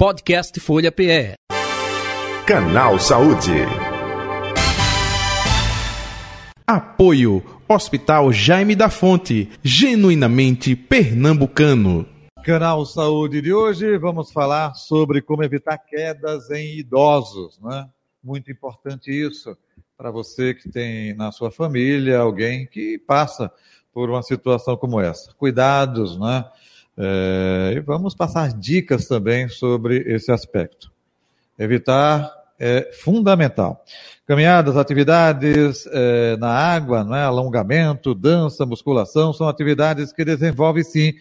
Podcast 0.00 0.58
Folha 0.60 0.90
PE. 0.90 1.34
Canal 2.46 2.98
Saúde. 2.98 3.52
Apoio 6.66 7.44
Hospital 7.68 8.32
Jaime 8.32 8.74
da 8.74 8.88
Fonte, 8.88 9.50
genuinamente 9.62 10.74
pernambucano. 10.74 12.08
Canal 12.42 12.86
Saúde 12.86 13.42
de 13.42 13.52
hoje, 13.52 13.98
vamos 13.98 14.32
falar 14.32 14.72
sobre 14.72 15.20
como 15.20 15.44
evitar 15.44 15.76
quedas 15.76 16.50
em 16.50 16.78
idosos, 16.78 17.60
né? 17.60 17.86
Muito 18.24 18.50
importante 18.50 19.10
isso 19.10 19.54
para 19.98 20.10
você 20.10 20.54
que 20.54 20.70
tem 20.70 21.12
na 21.12 21.30
sua 21.30 21.50
família 21.50 22.20
alguém 22.20 22.66
que 22.66 22.96
passa 23.06 23.52
por 23.92 24.08
uma 24.08 24.22
situação 24.22 24.78
como 24.78 24.98
essa. 24.98 25.34
Cuidados, 25.34 26.18
né? 26.18 26.46
É, 27.02 27.72
e 27.76 27.80
vamos 27.80 28.14
passar 28.14 28.52
dicas 28.52 29.08
também 29.08 29.48
sobre 29.48 29.98
esse 30.06 30.30
aspecto. 30.30 30.92
Evitar 31.58 32.30
é 32.58 32.90
fundamental. 32.92 33.82
Caminhadas, 34.26 34.76
atividades 34.76 35.86
é, 35.90 36.36
na 36.36 36.50
água, 36.50 37.02
né, 37.02 37.24
alongamento, 37.24 38.14
dança, 38.14 38.66
musculação, 38.66 39.32
são 39.32 39.48
atividades 39.48 40.12
que 40.12 40.22
desenvolvem 40.26 40.84
sim 40.84 41.14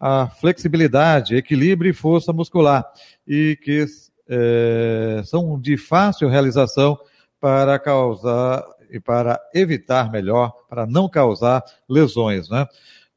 a 0.00 0.26
flexibilidade, 0.26 1.36
equilíbrio 1.36 1.90
e 1.90 1.94
força 1.94 2.32
muscular 2.32 2.90
e 3.28 3.58
que 3.62 3.84
é, 4.28 5.20
são 5.26 5.60
de 5.60 5.76
fácil 5.76 6.28
realização 6.28 6.98
para 7.38 7.78
causar 7.78 8.64
e 8.90 8.98
para 8.98 9.38
evitar 9.54 10.10
melhor, 10.10 10.52
para 10.68 10.86
não 10.86 11.08
causar 11.08 11.62
lesões, 11.88 12.48
né? 12.48 12.66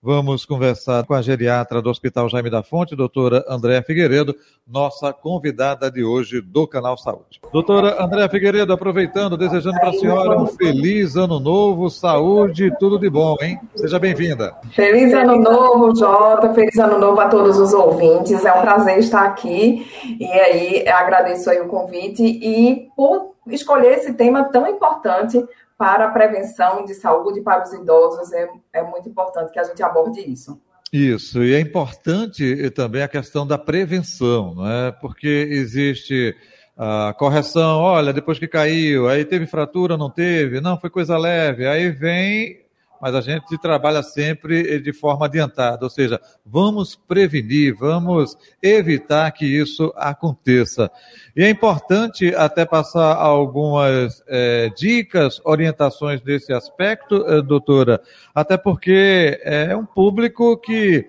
Vamos 0.01 0.45
conversar 0.45 1.05
com 1.05 1.13
a 1.13 1.21
geriatra 1.21 1.81
do 1.81 1.89
Hospital 1.89 2.29
Jaime 2.29 2.49
da 2.49 2.63
Fonte, 2.63 2.95
doutora 2.95 3.43
Andréa 3.49 3.83
Figueiredo, 3.83 4.33
nossa 4.65 5.11
convidada 5.11 5.91
de 5.91 6.05
hoje 6.05 6.39
do 6.39 6.65
Canal 6.65 6.97
Saúde. 6.97 7.41
Doutora 7.51 8.01
Andréa 8.01 8.29
Figueiredo, 8.29 8.71
aproveitando, 8.71 9.35
desejando 9.35 9.77
para 9.77 9.89
a 9.89 9.93
senhora 9.93 10.39
um 10.39 10.47
feliz 10.47 11.17
ano 11.17 11.37
novo, 11.37 11.89
saúde 11.89 12.67
e 12.67 12.77
tudo 12.77 12.97
de 12.97 13.09
bom, 13.09 13.35
hein? 13.41 13.59
Seja 13.75 13.99
bem-vinda. 13.99 14.55
Feliz 14.73 15.13
ano 15.13 15.35
novo, 15.35 15.93
Jota, 15.93 16.53
feliz 16.53 16.77
ano 16.79 16.97
novo 16.97 17.19
a 17.19 17.27
todos 17.27 17.59
os 17.59 17.73
ouvintes, 17.73 18.45
é 18.45 18.53
um 18.53 18.61
prazer 18.61 18.99
estar 18.99 19.25
aqui 19.25 19.85
e 20.17 20.25
aí 20.25 20.87
agradeço 20.87 21.49
aí 21.49 21.59
o 21.59 21.67
convite 21.67 22.23
e 22.23 22.87
por 22.95 23.33
escolher 23.47 23.97
esse 23.97 24.13
tema 24.13 24.45
tão 24.45 24.65
importante 24.65 25.43
para 25.79 26.07
a 26.07 26.11
prevenção 26.11 26.83
de 26.83 26.93
saúde 26.93 27.39
para 27.39 27.63
os 27.63 27.71
idosos. 27.71 28.33
É, 28.33 28.49
é 28.73 28.83
muito 28.83 29.07
importante 29.07 29.53
que 29.53 29.59
a 29.59 29.63
gente 29.63 29.81
aborde 29.81 30.19
isso. 30.19 30.61
Isso, 30.91 31.41
e 31.43 31.53
é 31.53 31.59
importante 31.59 32.69
também 32.71 33.01
a 33.01 33.07
questão 33.07 33.47
da 33.47 33.57
prevenção, 33.57 34.55
não 34.55 34.69
é? 34.69 34.91
Porque 34.91 35.47
existe 35.49 36.35
a 36.75 37.13
correção, 37.17 37.79
olha, 37.79 38.11
depois 38.11 38.39
que 38.39 38.47
caiu, 38.47 39.07
aí 39.07 39.23
teve 39.23 39.45
fratura, 39.45 39.95
não 39.95 40.09
teve, 40.09 40.59
não, 40.59 40.79
foi 40.79 40.89
coisa 40.89 41.17
leve, 41.17 41.67
aí 41.67 41.91
vem 41.91 42.59
mas 43.01 43.15
a 43.15 43.21
gente 43.21 43.57
trabalha 43.57 44.03
sempre 44.03 44.79
de 44.79 44.93
forma 44.93 45.25
adiantada, 45.25 45.83
ou 45.85 45.89
seja, 45.89 46.19
vamos 46.45 46.95
prevenir, 46.95 47.75
vamos 47.75 48.37
evitar 48.61 49.31
que 49.31 49.45
isso 49.45 49.93
aconteça. 49.95 50.91
E 51.35 51.43
é 51.43 51.49
importante 51.49 52.33
até 52.35 52.65
passar 52.65 53.15
algumas 53.15 54.23
é, 54.27 54.69
dicas, 54.75 55.41
orientações 55.43 56.21
desse 56.21 56.51
aspecto, 56.53 57.25
é, 57.27 57.41
doutora, 57.41 58.01
até 58.33 58.57
porque 58.57 59.39
é 59.43 59.75
um 59.75 59.85
público 59.85 60.57
que 60.57 61.07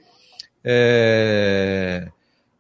é, 0.63 1.50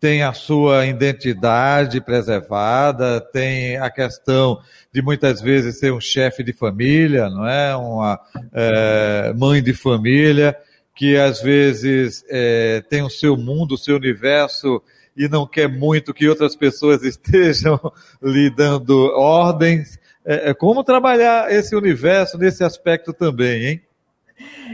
tem 0.00 0.22
a 0.22 0.32
sua 0.32 0.86
identidade 0.86 2.00
preservada, 2.00 3.20
tem 3.20 3.76
a 3.76 3.90
questão 3.90 4.58
de 4.90 5.02
muitas 5.02 5.42
vezes 5.42 5.78
ser 5.78 5.92
um 5.92 6.00
chefe 6.00 6.42
de 6.42 6.54
família, 6.54 7.28
não 7.28 7.46
é? 7.46 7.76
Uma 7.76 8.18
é, 8.52 9.32
mãe 9.36 9.62
de 9.62 9.74
família, 9.74 10.56
que 10.96 11.16
às 11.18 11.42
vezes 11.42 12.24
é, 12.30 12.82
tem 12.88 13.02
o 13.02 13.10
seu 13.10 13.36
mundo, 13.36 13.74
o 13.74 13.78
seu 13.78 13.96
universo 13.96 14.82
e 15.14 15.28
não 15.28 15.46
quer 15.46 15.68
muito 15.68 16.14
que 16.14 16.26
outras 16.26 16.56
pessoas 16.56 17.02
estejam 17.04 17.78
lhe 18.22 18.48
dando 18.48 18.96
ordens. 19.14 19.98
É, 20.24 20.50
é 20.50 20.54
como 20.54 20.82
trabalhar 20.82 21.52
esse 21.52 21.76
universo 21.76 22.38
nesse 22.38 22.64
aspecto 22.64 23.12
também, 23.12 23.66
hein? 23.66 23.82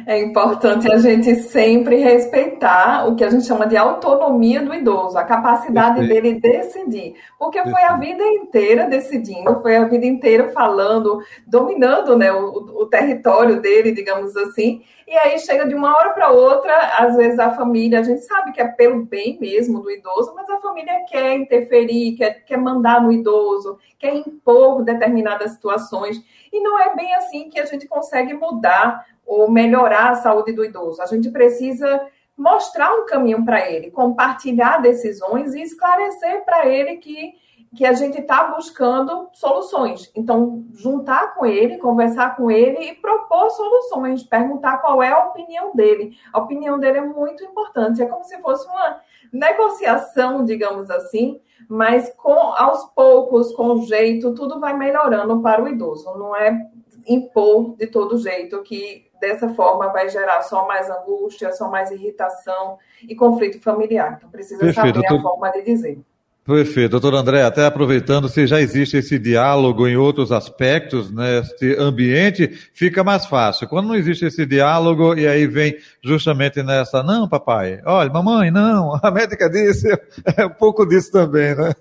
É 0.07 0.21
importante 0.21 0.91
a 0.93 0.99
gente 0.99 1.35
sempre 1.37 1.97
respeitar 1.97 3.09
o 3.09 3.17
que 3.17 3.25
a 3.25 3.31
gente 3.31 3.47
chama 3.47 3.67
de 3.67 3.77
autonomia 3.77 4.63
do 4.63 4.75
idoso, 4.75 5.17
a 5.17 5.25
capacidade 5.25 5.99
Perfeito. 5.99 6.23
dele 6.23 6.41
decidir. 6.41 7.15
Porque 7.39 7.63
foi 7.63 7.83
a 7.83 7.97
vida 7.97 8.23
inteira 8.23 8.87
decidindo, 8.87 9.61
foi 9.63 9.77
a 9.77 9.85
vida 9.85 10.07
inteira 10.07 10.49
falando, 10.49 11.21
dominando 11.47 12.17
né, 12.17 12.33
o, 12.33 12.83
o 12.83 12.87
território 12.87 13.61
dele, 13.61 13.93
digamos 13.93 14.37
assim. 14.37 14.83
E 15.09 15.17
aí 15.17 15.39
chega 15.39 15.67
de 15.69 15.75
uma 15.75 15.97
hora 15.97 16.11
para 16.11 16.31
outra, 16.31 16.75
às 16.99 17.17
vezes 17.17 17.39
a 17.39 17.53
família, 17.53 18.01
a 18.01 18.03
gente 18.03 18.23
sabe 18.23 18.51
que 18.51 18.61
é 18.61 18.67
pelo 18.67 19.05
bem 19.05 19.39
mesmo 19.41 19.81
do 19.81 19.89
idoso, 19.89 20.35
mas 20.35 20.51
a 20.51 20.59
família 20.59 21.05
quer 21.09 21.35
interferir, 21.35 22.17
quer, 22.17 22.45
quer 22.45 22.57
mandar 22.57 23.01
no 23.01 23.13
idoso, 23.13 23.79
quer 24.01 24.17
impor 24.17 24.83
determinadas 24.83 25.53
situações. 25.53 26.21
E 26.53 26.61
não 26.61 26.77
é 26.81 26.95
bem 26.97 27.15
assim 27.15 27.49
que 27.49 27.61
a 27.61 27.65
gente 27.65 27.87
consegue 27.87 28.35
mudar 28.35 29.07
ou 29.27 29.51
melhorar 29.51 30.11
a 30.11 30.15
saúde 30.15 30.53
do 30.53 30.65
idoso. 30.65 31.03
A 31.03 31.07
gente 31.07 31.31
precisa 31.31 32.01
mostrar 32.37 32.95
um 32.95 33.07
caminho 33.07 33.45
para 33.45 33.71
ele, 33.71 33.91
compartilhar 33.91 34.79
decisões 34.79 35.55
e 35.55 35.63
esclarecer 35.63 36.45
para 36.45 36.67
ele 36.67 36.97
que, 36.97 37.33
que 37.75 37.85
a 37.85 37.95
gente 37.95 38.21
está 38.21 38.45
buscando 38.49 39.31
soluções. 39.33 40.13
Então, 40.15 40.65
juntar 40.75 41.35
com 41.35 41.47
ele, 41.47 41.79
conversar 41.79 42.37
com 42.37 42.51
ele 42.51 42.91
e 42.91 42.95
propor 42.95 43.51
soluções, 43.51 44.23
perguntar 44.23 44.79
qual 44.79 45.03
é 45.03 45.11
a 45.11 45.27
opinião 45.27 45.75
dele. 45.75 46.17
A 46.33 46.39
opinião 46.39 46.79
dele 46.79 46.99
é 46.99 47.05
muito 47.05 47.43
importante, 47.43 48.03
é 48.03 48.07
como 48.07 48.23
se 48.23 48.39
fosse 48.43 48.69
uma 48.69 49.01
negociação, 49.33 50.45
digamos 50.45 50.91
assim, 50.91 51.41
mas 51.69 52.13
com 52.17 52.33
aos 52.33 52.85
poucos, 52.95 53.53
com 53.55 53.83
jeito, 53.83 54.35
tudo 54.35 54.61
vai 54.61 54.77
melhorando 54.77 55.41
para 55.41 55.63
o 55.63 55.69
idoso. 55.69 56.17
Não 56.19 56.37
é 56.37 56.69
impor 57.07 57.77
de 57.77 57.87
todo 57.87 58.19
jeito 58.19 58.63
que 58.63 59.11
dessa 59.21 59.49
forma 59.51 59.89
vai 59.93 60.09
gerar 60.09 60.43
só 60.43 60.67
mais 60.67 60.91
angústia, 60.91 61.53
só 61.53 61.71
mais 61.71 61.91
irritação 61.91 62.79
e 63.03 63.15
conflito 63.15 63.61
familiar. 63.61 64.15
Então 64.17 64.31
precisa 64.31 64.61
Perfeito, 64.61 65.01
saber 65.01 65.15
a 65.15 65.23
forma 65.23 65.51
de 65.51 65.63
dizer. 65.63 65.99
Perfeito. 66.47 66.93
Doutor 66.93 67.15
André, 67.17 67.43
até 67.43 67.67
aproveitando, 67.67 68.29
se 68.29 68.47
já 68.47 68.61
existe 68.61 68.97
esse 68.97 69.19
diálogo 69.19 69.89
em 69.89 69.97
outros 69.97 70.31
aspectos, 70.31 71.11
neste 71.11 71.75
ambiente, 71.77 72.49
fica 72.73 73.03
mais 73.03 73.27
fácil. 73.27 73.69
Quando 73.69 73.89
não 73.89 73.97
existe 73.97 74.27
esse 74.27 74.47
diálogo, 74.47 75.15
e 75.17 75.27
aí 75.27 75.47
vem 75.49 75.77
justamente 76.05 76.63
nessa, 76.63 77.03
não, 77.03 77.29
papai, 77.29 77.81
olha, 77.85 78.11
mamãe, 78.11 78.53
não, 78.53 78.95
a 79.03 79.11
médica 79.11 79.51
disse, 79.51 79.89
é 80.37 80.47
um 80.47 80.51
pouco 80.51 80.87
disso 80.87 81.11
também, 81.11 81.55
né? 81.57 81.73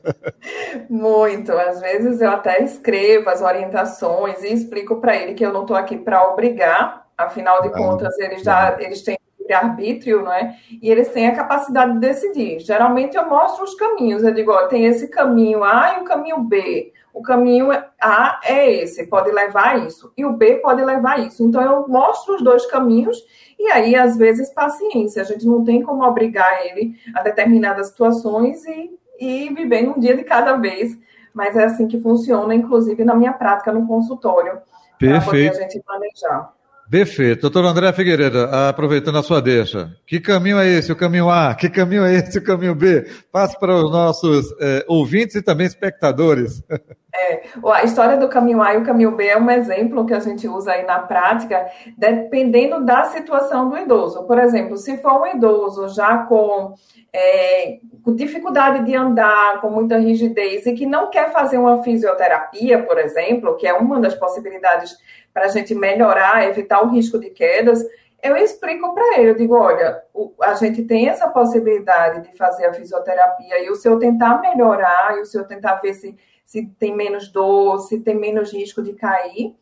Muito. 0.90 1.52
Às 1.52 1.80
vezes 1.80 2.20
eu 2.20 2.32
até 2.32 2.64
escrevo 2.64 3.30
as 3.30 3.42
orientações 3.42 4.42
e 4.42 4.52
explico 4.52 5.00
para 5.00 5.16
ele 5.16 5.36
que 5.36 5.46
eu 5.46 5.53
não 5.53 5.62
estou 5.62 5.78
aqui 5.78 5.96
para 5.96 6.28
obrigar, 6.28 7.06
Afinal 7.18 7.62
de 7.62 7.70
contas, 7.70 8.18
eles 8.20 8.42
já 8.44 8.76
eles 8.78 9.02
têm 9.02 9.18
arbítrio, 9.54 10.24
não 10.24 10.34
é? 10.34 10.56
E 10.82 10.90
eles 10.90 11.10
têm 11.10 11.28
a 11.28 11.36
capacidade 11.36 11.94
de 11.94 12.00
decidir. 12.00 12.60
Geralmente 12.60 13.16
eu 13.16 13.28
mostro 13.28 13.64
os 13.64 13.76
caminhos. 13.76 14.24
Eu 14.24 14.34
digo, 14.34 14.52
ó, 14.52 14.68
tem 14.68 14.86
esse 14.86 15.08
caminho 15.08 15.64
A 15.64 15.96
e 15.98 16.02
o 16.02 16.06
caminho 16.06 16.40
B. 16.40 16.92
O 17.14 17.22
caminho 17.22 17.72
A 18.02 18.42
é 18.44 18.70
esse, 18.70 19.08
pode 19.08 19.32
levar 19.32 19.76
a 19.76 19.78
isso. 19.78 20.12
E 20.18 20.26
o 20.26 20.34
B 20.34 20.56
pode 20.56 20.84
levar 20.84 21.14
a 21.14 21.20
isso. 21.20 21.44
Então 21.44 21.62
eu 21.62 21.88
mostro 21.88 22.36
os 22.36 22.44
dois 22.44 22.66
caminhos 22.66 23.24
e 23.58 23.72
aí, 23.72 23.96
às 23.96 24.18
vezes, 24.18 24.54
paciência. 24.54 25.22
A 25.22 25.26
gente 25.26 25.46
não 25.46 25.64
tem 25.64 25.82
como 25.82 26.04
obrigar 26.04 26.66
ele 26.66 26.96
a 27.14 27.22
determinadas 27.22 27.88
situações 27.88 28.66
e, 28.66 28.92
e 29.20 29.54
viver 29.54 29.88
um 29.88 30.00
dia 30.00 30.16
de 30.16 30.24
cada 30.24 30.58
vez. 30.58 30.98
Mas 31.34 31.56
é 31.56 31.66
assim 31.66 31.88
que 31.88 32.00
funciona, 32.00 32.53
inclusive 32.53 33.03
na 33.03 33.16
minha 33.16 33.34
prática 33.34 33.72
no 33.72 33.88
consultório. 33.88 34.59
Perfeito. 35.00 35.24
Para 35.24 35.32
poder 35.32 35.50
a 35.50 35.53
gente 35.53 35.84
planejar. 35.84 36.53
Perfeito. 36.90 37.41
Doutor 37.41 37.66
André 37.66 37.91
Figueiredo, 37.93 38.43
aproveitando 38.70 39.17
a 39.17 39.23
sua 39.23 39.41
deixa, 39.41 39.91
que 40.05 40.20
caminho 40.20 40.59
é 40.59 40.67
esse, 40.67 40.91
o 40.91 40.96
caminho 40.96 41.29
A? 41.29 41.55
Que 41.55 41.70
caminho 41.70 42.05
é 42.05 42.14
esse, 42.14 42.37
o 42.37 42.43
caminho 42.43 42.76
B? 42.76 43.08
Passe 43.32 43.59
para 43.59 43.76
os 43.76 43.91
nossos 43.91 44.46
é, 44.61 44.85
ouvintes 44.87 45.35
e 45.35 45.41
também 45.41 45.66
espectadores. 45.66 46.64
É, 47.17 47.43
a 47.72 47.84
história 47.85 48.17
do 48.17 48.28
caminho 48.28 48.61
A 48.61 48.73
e 48.73 48.78
o 48.78 48.84
caminho 48.84 49.11
B 49.11 49.26
é 49.26 49.37
um 49.37 49.49
exemplo 49.49 50.05
que 50.05 50.14
a 50.14 50.20
gente 50.20 50.49
usa 50.49 50.73
aí 50.73 50.85
na 50.85 50.99
prática, 50.99 51.66
dependendo 51.97 52.84
da 52.84 53.05
situação 53.05 53.70
do 53.70 53.78
idoso. 53.78 54.23
Por 54.23 54.38
exemplo, 54.38 54.76
se 54.76 54.97
for 54.97 55.22
um 55.22 55.28
idoso 55.28 55.88
já 55.96 56.17
com, 56.17 56.73
é, 57.14 57.78
com 58.03 58.14
dificuldade 58.14 58.84
de 58.84 58.93
andar, 58.93 59.61
com 59.61 59.70
muita 59.70 59.97
rigidez 59.97 60.66
e 60.66 60.73
que 60.73 60.85
não 60.85 61.09
quer 61.09 61.31
fazer 61.31 61.58
uma 61.58 61.81
fisioterapia, 61.81 62.84
por 62.84 62.97
exemplo, 62.97 63.55
que 63.55 63.66
é 63.66 63.73
uma 63.73 63.97
das 64.02 64.14
possibilidades 64.16 64.93
para 65.35 65.47
a 65.47 65.49
gente 65.49 65.76
melhorar, 65.76 66.47
evitar 66.47 66.82
o 66.82 66.87
risco 66.87 67.20
de 67.20 67.29
quedas, 67.29 67.85
eu 68.23 68.37
explico 68.37 68.96
para 68.96 69.20
ele, 69.20 69.32
eu 69.32 69.35
digo, 69.35 69.53
olha, 69.53 70.02
a 70.41 70.53
gente 70.53 70.82
tem 70.84 71.09
essa 71.09 71.28
possibilidade 71.28 72.22
de 72.22 72.37
fazer 72.37 72.67
a 72.67 72.73
fisioterapia 72.73 73.61
e 73.61 73.70
o 73.70 73.76
senhor 73.76 73.99
tentar 73.99 74.40
melhorar, 74.40 75.17
e 75.17 75.22
o 75.22 75.26
senhor 75.26 75.43
tentar 75.46 75.76
ver 75.76 75.93
se, 75.93 76.16
se 76.46 76.66
tem 76.79 76.96
menos 76.96 77.28
dor, 77.28 77.79
se 77.79 77.99
tem 77.99 78.16
menos 78.16 78.53
risco 78.53 78.82
de 78.82 78.93
cair, 78.93 79.53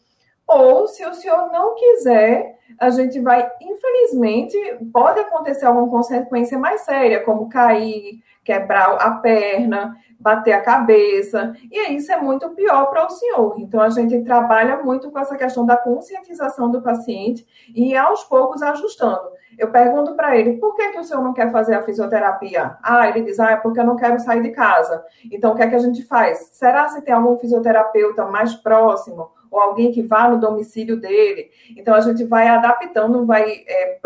ou 0.47 0.87
se 0.87 1.05
o 1.05 1.13
senhor 1.13 1.51
não 1.51 1.75
quiser, 1.75 2.59
a 2.79 2.89
gente 2.89 3.19
vai, 3.19 3.49
infelizmente, 3.61 4.57
pode 4.91 5.19
acontecer 5.19 5.65
alguma 5.65 5.89
consequência 5.89 6.57
mais 6.57 6.81
séria, 6.81 7.23
como 7.23 7.49
cair, 7.49 8.21
quebrar 8.43 8.95
a 8.95 9.11
perna, 9.11 9.95
bater 10.19 10.53
a 10.53 10.61
cabeça, 10.61 11.53
e 11.71 11.93
isso 11.93 12.11
é 12.11 12.17
muito 12.17 12.49
pior 12.51 12.85
para 12.87 13.05
o 13.05 13.09
senhor. 13.09 13.55
Então, 13.57 13.81
a 13.81 13.89
gente 13.89 14.21
trabalha 14.23 14.77
muito 14.77 15.11
com 15.11 15.19
essa 15.19 15.35
questão 15.35 15.65
da 15.65 15.77
conscientização 15.77 16.71
do 16.71 16.81
paciente 16.81 17.45
e 17.73 17.95
aos 17.95 18.23
poucos 18.23 18.61
ajustando. 18.61 19.31
Eu 19.57 19.69
pergunto 19.69 20.15
para 20.15 20.35
ele, 20.35 20.57
por 20.57 20.75
que, 20.75 20.89
que 20.89 20.99
o 20.99 21.03
senhor 21.03 21.21
não 21.21 21.33
quer 21.33 21.51
fazer 21.51 21.75
a 21.75 21.83
fisioterapia? 21.83 22.77
Ah, 22.81 23.07
ele 23.07 23.21
diz, 23.21 23.39
ah, 23.39 23.51
é 23.51 23.55
porque 23.57 23.79
eu 23.79 23.85
não 23.85 23.95
quero 23.95 24.19
sair 24.19 24.41
de 24.41 24.49
casa. 24.49 25.03
Então, 25.31 25.51
o 25.51 25.55
que 25.55 25.61
é 25.61 25.67
que 25.67 25.75
a 25.75 25.79
gente 25.79 26.03
faz? 26.03 26.49
Será 26.53 26.87
se 26.87 27.01
tem 27.01 27.13
algum 27.13 27.37
fisioterapeuta 27.37 28.25
mais 28.25 28.55
próximo? 28.55 29.29
Ou 29.53 29.61
alguém 29.61 29.91
que 29.91 30.01
vá 30.01 30.27
no 30.27 30.39
domicílio 30.39 31.00
dele? 31.00 31.51
Então, 31.77 31.94
a 31.94 32.01
gente 32.01 32.23
vai 32.23 32.47
adaptando, 32.47 33.25
vai 33.25 33.63
é, 33.67 34.00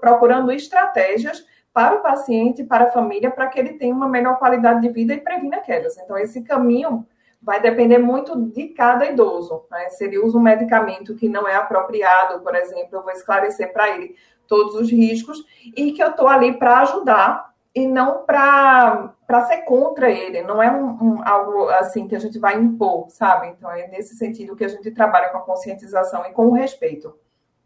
procurando 0.00 0.52
estratégias 0.52 1.44
para 1.74 1.96
o 1.96 2.02
paciente, 2.02 2.62
para 2.62 2.84
a 2.84 2.90
família, 2.90 3.30
para 3.30 3.48
que 3.48 3.58
ele 3.58 3.72
tenha 3.74 3.94
uma 3.94 4.08
melhor 4.08 4.38
qualidade 4.38 4.80
de 4.80 4.88
vida 4.90 5.12
e 5.12 5.20
previna 5.20 5.58
quedas. 5.58 5.98
Então, 5.98 6.16
esse 6.16 6.42
caminho 6.42 7.04
vai 7.42 7.60
depender 7.60 7.98
muito 7.98 8.40
de 8.40 8.68
cada 8.68 9.06
idoso. 9.06 9.64
Né? 9.70 9.88
Se 9.88 10.04
ele 10.04 10.18
usa 10.18 10.38
um 10.38 10.42
medicamento 10.42 11.16
que 11.16 11.28
não 11.28 11.48
é 11.48 11.56
apropriado, 11.56 12.40
por 12.40 12.54
exemplo, 12.54 12.88
eu 12.92 13.02
vou 13.02 13.10
esclarecer 13.10 13.72
para 13.72 13.90
ele 13.90 14.14
todos 14.46 14.76
os 14.76 14.90
riscos 14.90 15.44
e 15.76 15.92
que 15.92 16.02
eu 16.02 16.10
estou 16.10 16.28
ali 16.28 16.52
para 16.52 16.80
ajudar 16.80 17.51
e 17.74 17.86
não 17.86 18.24
para 18.24 19.14
ser 19.46 19.58
contra 19.64 20.10
ele. 20.10 20.42
Não 20.42 20.62
é 20.62 20.70
um, 20.70 20.90
um, 20.90 21.28
algo 21.28 21.68
assim 21.70 22.06
que 22.06 22.14
a 22.14 22.18
gente 22.18 22.38
vai 22.38 22.58
impor, 22.58 23.08
sabe? 23.10 23.48
Então, 23.48 23.70
é 23.70 23.88
nesse 23.88 24.14
sentido 24.16 24.54
que 24.54 24.64
a 24.64 24.68
gente 24.68 24.90
trabalha 24.90 25.30
com 25.30 25.38
a 25.38 25.42
conscientização 25.42 26.24
e 26.26 26.32
com 26.32 26.48
o 26.48 26.52
respeito 26.52 27.14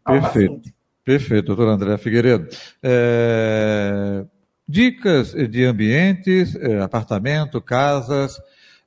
ao 0.03 0.13
Perfeito. 0.13 0.53
paciente. 0.53 0.75
Perfeito, 1.03 1.45
doutora 1.47 1.71
André 1.71 1.97
Figueiredo. 1.97 2.49
É, 2.83 4.25
dicas 4.67 5.31
de 5.31 5.63
ambientes, 5.63 6.55
é, 6.55 6.81
apartamento, 6.81 7.61
casas, 7.61 8.37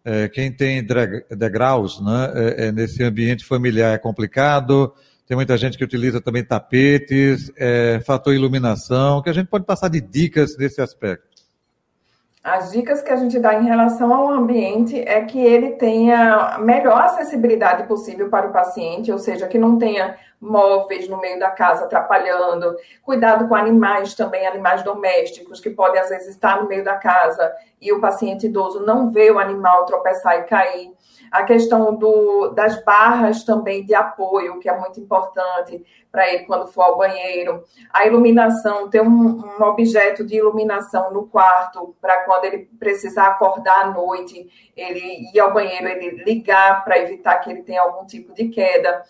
é, 0.05 0.28
quem 0.28 0.50
tem 0.50 0.87
degraus 1.31 2.00
né, 2.00 2.32
é, 2.34 2.66
é, 2.66 2.73
nesse 2.73 3.02
ambiente 3.02 3.44
familiar 3.44 3.94
é 3.94 3.99
complicado, 3.99 4.93
tem 5.31 5.37
muita 5.37 5.56
gente 5.56 5.79
que 5.79 5.85
utiliza 5.85 6.21
também 6.21 6.44
tapetes, 6.44 7.53
é, 7.56 8.00
fator 8.05 8.35
iluminação, 8.35 9.23
que 9.23 9.31
a 9.31 9.32
gente 9.32 9.47
pode 9.47 9.65
passar 9.65 9.88
de 9.88 10.00
dicas 10.00 10.59
nesse 10.59 10.82
aspecto. 10.82 11.44
As 12.43 12.73
dicas 12.73 13.00
que 13.00 13.12
a 13.12 13.17
gente 13.17 13.38
dá 13.38 13.55
em 13.55 13.65
relação 13.65 14.12
ao 14.12 14.29
ambiente 14.29 14.99
é 14.99 15.21
que 15.21 15.38
ele 15.38 15.77
tenha 15.77 16.35
a 16.35 16.59
melhor 16.59 17.00
acessibilidade 17.03 17.87
possível 17.87 18.29
para 18.29 18.49
o 18.49 18.53
paciente, 18.53 19.12
ou 19.12 19.21
seja, 19.21 19.47
que 19.47 19.56
não 19.56 19.79
tenha 19.79 20.17
móveis 20.41 21.09
no 21.09 21.21
meio 21.21 21.38
da 21.38 21.50
casa 21.50 21.85
atrapalhando, 21.85 22.75
cuidado 23.00 23.47
com 23.47 23.55
animais 23.55 24.15
também, 24.15 24.44
animais 24.49 24.83
domésticos, 24.83 25.61
que 25.61 25.71
podem 25.71 26.00
às 26.00 26.09
vezes 26.09 26.26
estar 26.31 26.61
no 26.61 26.69
meio 26.69 26.83
da 26.83 26.97
casa 26.97 27.53
e 27.81 27.93
o 27.93 28.00
paciente 28.00 28.47
idoso 28.47 28.85
não 28.85 29.12
vê 29.12 29.31
o 29.31 29.38
animal 29.38 29.87
tropeçar 29.87 30.41
e 30.41 30.43
cair 30.43 30.91
a 31.31 31.44
questão 31.44 31.94
do, 31.94 32.49
das 32.49 32.82
barras 32.85 33.44
também 33.44 33.85
de 33.85 33.94
apoio, 33.94 34.59
que 34.59 34.69
é 34.69 34.77
muito 34.77 34.99
importante 35.00 35.85
para 36.11 36.29
ele 36.29 36.44
quando 36.44 36.67
for 36.67 36.82
ao 36.82 36.99
banheiro, 36.99 37.62
a 37.93 38.05
iluminação, 38.05 38.91
ter 38.91 39.00
um, 39.00 39.06
um 39.06 39.62
objeto 39.62 40.27
de 40.27 40.37
iluminação 40.37 41.12
no 41.12 41.27
quarto 41.27 41.94
para 42.00 42.25
quando 42.25 42.47
ele 42.47 42.69
precisar 42.79 43.29
acordar 43.29 43.85
à 43.85 43.91
noite, 43.93 44.49
ele 44.77 45.31
ir 45.32 45.38
ao 45.38 45.53
banheiro, 45.53 45.87
ele 45.87 46.25
ligar 46.25 46.82
para 46.85 46.99
evitar 46.99 47.38
que 47.38 47.50
ele 47.50 47.62
tenha 47.62 47.83
algum 47.83 48.05
tipo 48.06 48.35
de 48.35 48.49
queda. 48.49 49.05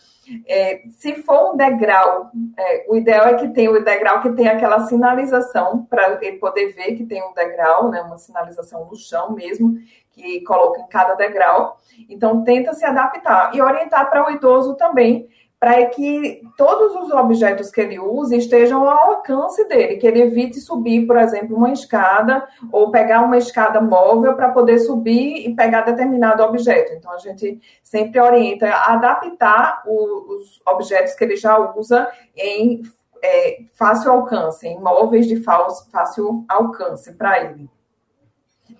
É, 0.46 0.82
se 0.90 1.14
for 1.22 1.54
um 1.54 1.56
degrau, 1.56 2.30
é, 2.56 2.84
o 2.88 2.96
ideal 2.96 3.28
é 3.28 3.34
que 3.34 3.48
tenha 3.48 3.70
o 3.70 3.82
degrau 3.82 4.20
que 4.20 4.30
tenha 4.32 4.52
aquela 4.52 4.80
sinalização 4.80 5.84
para 5.88 6.18
ele 6.22 6.38
poder 6.38 6.72
ver 6.72 6.94
que 6.96 7.04
tem 7.04 7.22
um 7.22 7.32
degrau, 7.32 7.88
né, 7.90 8.02
uma 8.02 8.18
sinalização 8.18 8.84
no 8.84 8.94
chão 8.94 9.32
mesmo, 9.32 9.78
que 10.12 10.40
coloca 10.42 10.80
em 10.80 10.88
cada 10.88 11.14
degrau. 11.14 11.78
Então, 12.08 12.42
tenta 12.42 12.72
se 12.72 12.84
adaptar 12.84 13.54
e 13.54 13.60
orientar 13.60 14.08
para 14.10 14.26
o 14.26 14.30
idoso 14.30 14.74
também, 14.74 15.28
para 15.58 15.84
que 15.86 16.40
todos 16.56 16.94
os 16.96 17.12
objetos 17.12 17.70
que 17.70 17.82
ele 17.82 17.98
use 17.98 18.34
estejam 18.34 18.88
ao 18.88 19.10
alcance 19.10 19.62
dele, 19.68 19.96
que 19.96 20.06
ele 20.06 20.22
evite 20.22 20.58
subir, 20.58 21.06
por 21.06 21.18
exemplo, 21.18 21.54
uma 21.54 21.70
escada 21.70 22.48
ou 22.72 22.90
pegar 22.90 23.20
uma 23.20 23.36
escada 23.36 23.78
móvel 23.78 24.34
para 24.34 24.48
poder 24.48 24.78
subir 24.78 25.46
e 25.46 25.54
pegar 25.54 25.82
determinado 25.82 26.42
objeto. 26.42 26.94
Então, 26.94 27.12
a 27.12 27.18
gente 27.18 27.60
sempre 27.82 28.18
orienta 28.18 28.70
a 28.70 28.94
adaptar 28.94 29.82
os 29.86 30.62
objetos 30.66 31.12
que 31.14 31.24
ele 31.24 31.36
já 31.36 31.58
usa 31.76 32.08
em 32.34 32.80
é, 33.22 33.64
fácil 33.74 34.12
alcance, 34.12 34.66
em 34.66 34.80
móveis 34.80 35.26
de 35.26 35.36
fácil 35.36 36.44
alcance 36.48 37.12
para 37.12 37.44
ele. 37.44 37.68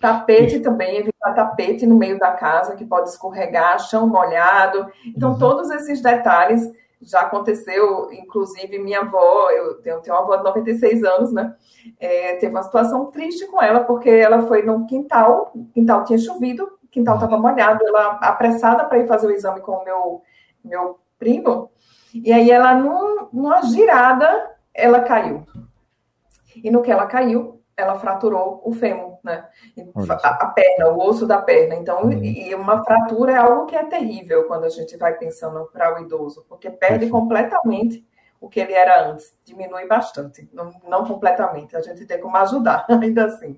Tapete 0.01 0.61
também, 0.61 0.97
evitar 0.97 1.35
tapete 1.35 1.87
no 1.87 1.95
meio 1.95 2.19
da 2.19 2.33
casa, 2.33 2.75
que 2.75 2.87
pode 2.87 3.11
escorregar, 3.11 3.79
chão 3.79 4.09
molhado. 4.09 4.91
Então, 5.07 5.33
uhum. 5.33 5.39
todos 5.39 5.71
esses 5.71 6.01
detalhes 6.01 6.67
já 7.03 7.21
aconteceu, 7.21 8.11
inclusive 8.13 8.79
minha 8.79 9.01
avó, 9.01 9.51
eu 9.51 9.75
tenho, 9.83 10.01
tenho 10.01 10.17
uma 10.17 10.23
avó 10.23 10.37
de 10.37 10.45
96 10.45 11.05
anos, 11.05 11.33
né? 11.33 11.55
É, 11.99 12.37
teve 12.37 12.55
uma 12.55 12.63
situação 12.63 13.07
triste 13.07 13.47
com 13.47 13.63
ela, 13.63 13.81
porque 13.81 14.09
ela 14.09 14.43
foi 14.43 14.63
num 14.63 14.87
quintal, 14.87 15.51
o 15.55 15.67
quintal 15.67 16.05
tinha 16.05 16.19
chovido, 16.19 16.65
o 16.83 16.89
quintal 16.89 17.17
estava 17.17 17.37
uhum. 17.37 17.43
molhado, 17.43 17.87
ela 17.87 18.19
apressada 18.23 18.85
para 18.85 18.99
ir 18.99 19.07
fazer 19.07 19.27
o 19.27 19.31
exame 19.31 19.61
com 19.61 19.73
o 19.73 19.85
meu, 19.85 20.23
meu 20.65 20.99
primo, 21.19 21.71
e 22.15 22.33
aí 22.33 22.51
ela, 22.51 22.75
num, 22.75 23.29
numa 23.33 23.63
girada, 23.63 24.51
ela 24.75 25.01
caiu. 25.01 25.47
E 26.57 26.71
no 26.71 26.83
que 26.83 26.91
ela 26.91 27.07
caiu, 27.07 27.63
ela 27.77 27.99
fraturou 27.99 28.61
o 28.65 28.73
fêmur, 28.73 29.10
né? 29.25 29.45
A, 30.23 30.29
a, 30.29 30.47
perna, 30.47 30.89
o 30.91 30.99
osso 30.99 31.27
da 31.27 31.39
perna. 31.39 31.75
Então, 31.75 32.03
uhum. 32.05 32.23
e 32.23 32.55
uma 32.55 32.85
fratura 32.85 33.33
é 33.33 33.37
algo 33.37 33.67
que 33.67 33.77
é 33.77 33.85
terrível 33.85 34.45
quando 34.45 34.65
a 34.65 34.69
gente 34.69 34.97
vai 34.97 35.15
pensando 35.15 35.69
para 35.73 35.95
o 35.95 36.05
idoso, 36.05 36.45
porque 36.49 36.71
perde 36.71 37.09
completamente 37.09 38.05
o 38.41 38.49
que 38.49 38.59
ele 38.59 38.73
era 38.73 39.07
antes, 39.11 39.35
diminui 39.45 39.87
bastante, 39.87 40.49
não, 40.53 40.73
não 40.89 41.05
completamente. 41.05 41.77
A 41.77 41.83
gente 41.83 42.07
tem 42.07 42.19
como 42.19 42.37
ajudar, 42.39 42.87
ainda 42.89 43.27
assim. 43.27 43.55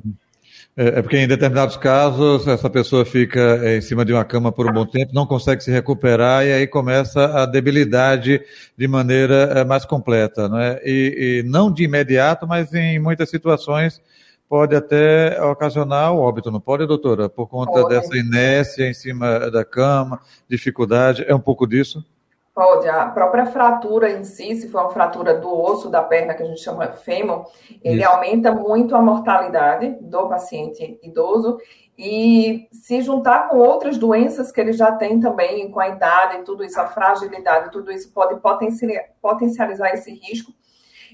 É, 0.77 0.99
é 0.99 1.03
porque 1.03 1.19
em 1.19 1.29
determinados 1.29 1.77
casos 1.77 2.47
essa 2.47 2.69
pessoa 2.69 3.05
fica 3.05 3.61
é, 3.63 3.77
em 3.77 3.81
cima 3.81 4.05
de 4.05 4.13
uma 4.13 4.25
cama 4.25 4.51
por 4.51 4.69
um 4.69 4.73
bom 4.73 4.87
tempo, 4.87 5.15
não 5.15 5.27
consegue 5.27 5.63
se 5.63 5.71
recuperar 5.71 6.45
e 6.45 6.53
aí 6.53 6.67
começa 6.67 7.43
a 7.43 7.47
debilidade 7.47 8.41
de 8.77 8.89
maneira 8.89 9.53
é, 9.55 9.65
mais 9.65 9.85
completa, 9.85 10.49
não 10.49 10.59
é? 10.59 10.81
E, 10.85 11.43
e 11.45 11.49
não 11.49 11.73
de 11.73 11.85
imediato, 11.85 12.47
mas 12.47 12.73
em 12.75 12.99
muitas 12.99 13.31
situações 13.31 14.01
pode 14.53 14.77
até 14.77 15.43
ocasionar 15.43 16.13
o 16.13 16.19
óbito, 16.19 16.51
não 16.51 16.61
pode, 16.61 16.87
doutora? 16.87 17.27
Por 17.27 17.49
conta 17.49 17.73
pode. 17.73 17.89
dessa 17.89 18.15
inércia 18.15 18.87
em 18.87 18.93
cima 18.93 19.51
da 19.51 19.65
cama, 19.65 20.21
dificuldade, 20.47 21.25
é 21.27 21.35
um 21.35 21.41
pouco 21.41 21.67
disso? 21.67 22.05
Pode, 22.55 22.87
a 22.87 23.07
própria 23.07 23.47
fratura 23.47 24.11
em 24.11 24.25
si, 24.25 24.55
se 24.57 24.69
for 24.69 24.83
uma 24.83 24.91
fratura 24.91 25.33
do 25.33 25.49
osso 25.59 25.89
da 25.89 26.03
perna, 26.03 26.35
que 26.35 26.43
a 26.43 26.47
gente 26.47 26.61
chama 26.61 26.87
fêmur, 26.89 27.47
ele 27.83 28.03
Isso. 28.03 28.11
aumenta 28.11 28.53
muito 28.53 28.95
a 28.95 29.01
mortalidade 29.01 29.97
do 30.03 30.29
paciente 30.29 31.01
idoso 31.03 31.57
e 31.97 32.69
se 32.73 33.01
juntar 33.01 33.49
com 33.49 33.57
outras 33.57 33.97
doenças 33.97 34.53
que 34.53 34.61
ele 34.61 34.75
já 34.75 34.93
tem 34.93 35.19
também, 35.19 35.71
com 35.71 35.81
a 35.81 35.89
idade 35.89 36.41
e 36.41 36.43
tudo 36.43 36.63
isso, 36.63 36.79
a 36.79 36.89
fragilidade, 36.89 37.73
tudo 37.73 37.91
isso 37.91 38.13
pode 38.13 38.39
potencializar 39.23 39.95
esse 39.95 40.13
risco. 40.13 40.53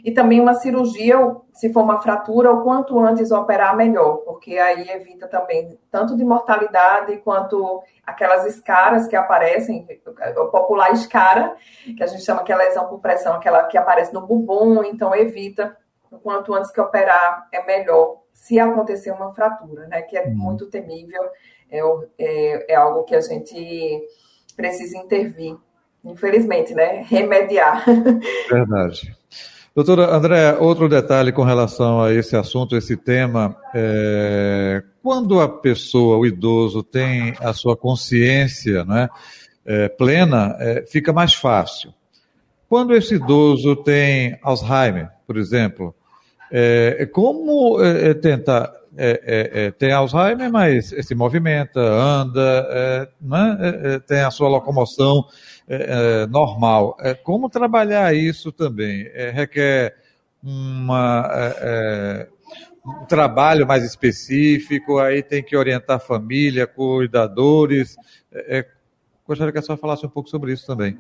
E 0.05 0.13
também 0.13 0.41
uma 0.41 0.55
cirurgia, 0.55 1.17
se 1.53 1.73
for 1.73 1.83
uma 1.83 2.01
fratura, 2.01 2.53
o 2.53 2.63
quanto 2.63 2.99
antes 2.99 3.31
operar, 3.31 3.77
melhor, 3.77 4.19
porque 4.19 4.57
aí 4.59 4.89
evita 4.91 5.27
também 5.27 5.79
tanto 5.91 6.17
de 6.17 6.25
mortalidade 6.25 7.17
quanto 7.19 7.83
aquelas 8.07 8.47
escaras 8.47 9.07
que 9.07 9.17
aparecem, 9.17 9.87
o 10.37 10.47
popular 10.47 10.93
escara, 10.93 11.57
que 11.97 12.03
a 12.03 12.07
gente 12.07 12.25
chama 12.25 12.45
que 12.45 12.53
é 12.53 12.57
lesão 12.57 12.87
por 12.87 13.01
pressão, 13.01 13.35
aquela 13.35 13.65
que 13.65 13.77
aparece 13.77 14.15
no 14.15 14.27
bumbum, 14.27 14.83
então 14.85 15.15
evita 15.15 15.77
o 16.11 16.19
quanto 16.19 16.55
antes 16.55 16.71
que 16.71 16.81
operar 16.81 17.49
é 17.53 17.65
melhor, 17.65 18.23
se 18.33 18.59
acontecer 18.59 19.11
uma 19.11 19.33
fratura, 19.35 19.87
né? 19.89 20.03
Que 20.03 20.17
é 20.17 20.25
uhum. 20.25 20.35
muito 20.35 20.71
temível, 20.71 21.23
é, 21.71 21.81
é, 22.19 22.73
é 22.73 22.75
algo 22.77 23.05
que 23.05 23.15
a 23.15 23.21
gente 23.21 24.07
precisa 24.57 24.97
intervir, 24.97 25.57
infelizmente, 26.05 26.75
né? 26.75 27.03
Remediar. 27.07 27.85
Verdade. 28.49 29.17
Doutora 29.79 30.13
André, 30.13 30.57
outro 30.59 30.89
detalhe 30.89 31.31
com 31.31 31.45
relação 31.45 32.03
a 32.03 32.13
esse 32.13 32.35
assunto, 32.35 32.75
esse 32.75 32.97
tema, 32.97 33.55
é, 33.73 34.83
quando 35.01 35.41
a 35.41 35.49
pessoa, 35.49 36.19
o 36.19 36.27
idoso, 36.27 36.83
tem 36.83 37.33
a 37.39 37.53
sua 37.53 37.77
consciência 37.77 38.85
né, 38.85 39.09
é, 39.65 39.89
plena, 39.89 40.57
é, 40.59 40.85
fica 40.85 41.13
mais 41.13 41.33
fácil. 41.33 41.95
quando 42.69 42.93
esse 42.93 43.15
idoso 43.15 43.77
tem 43.77 44.37
Alzheimer, 44.43 45.11
por 45.25 45.37
exemplo, 45.37 45.95
é, 46.51 47.07
como 47.13 47.83
é, 47.83 48.11
é 48.11 48.15
tentar 48.15 48.73
é, 49.01 49.51
é, 49.67 49.71
tem 49.71 49.93
Alzheimer, 49.93 50.51
mas 50.51 50.89
se 50.89 51.15
movimenta, 51.15 51.79
anda, 51.79 53.09
né? 53.21 54.01
tem 54.09 54.23
a 54.23 54.31
sua 54.31 54.49
locomoção 54.49 55.25
normal. 56.29 56.97
como 57.23 57.49
trabalhar 57.49 58.13
isso 58.13 58.51
também? 58.51 59.09
requer 59.33 59.95
uma, 60.43 61.31
um 62.85 63.05
trabalho 63.05 63.69
mais 63.69 63.85
específico, 63.85 64.99
aí 64.99 65.23
tem 65.23 65.45
que 65.45 65.57
orientar 65.57 66.01
família, 66.01 66.67
cuidadores. 66.67 67.95
gostaria 69.25 69.53
que 69.53 69.59
a 69.59 69.63
senhora 69.63 69.81
falasse 69.81 70.05
um 70.05 70.11
pouco 70.11 70.29
sobre 70.29 70.53
isso 70.53 70.67
também. 70.67 70.99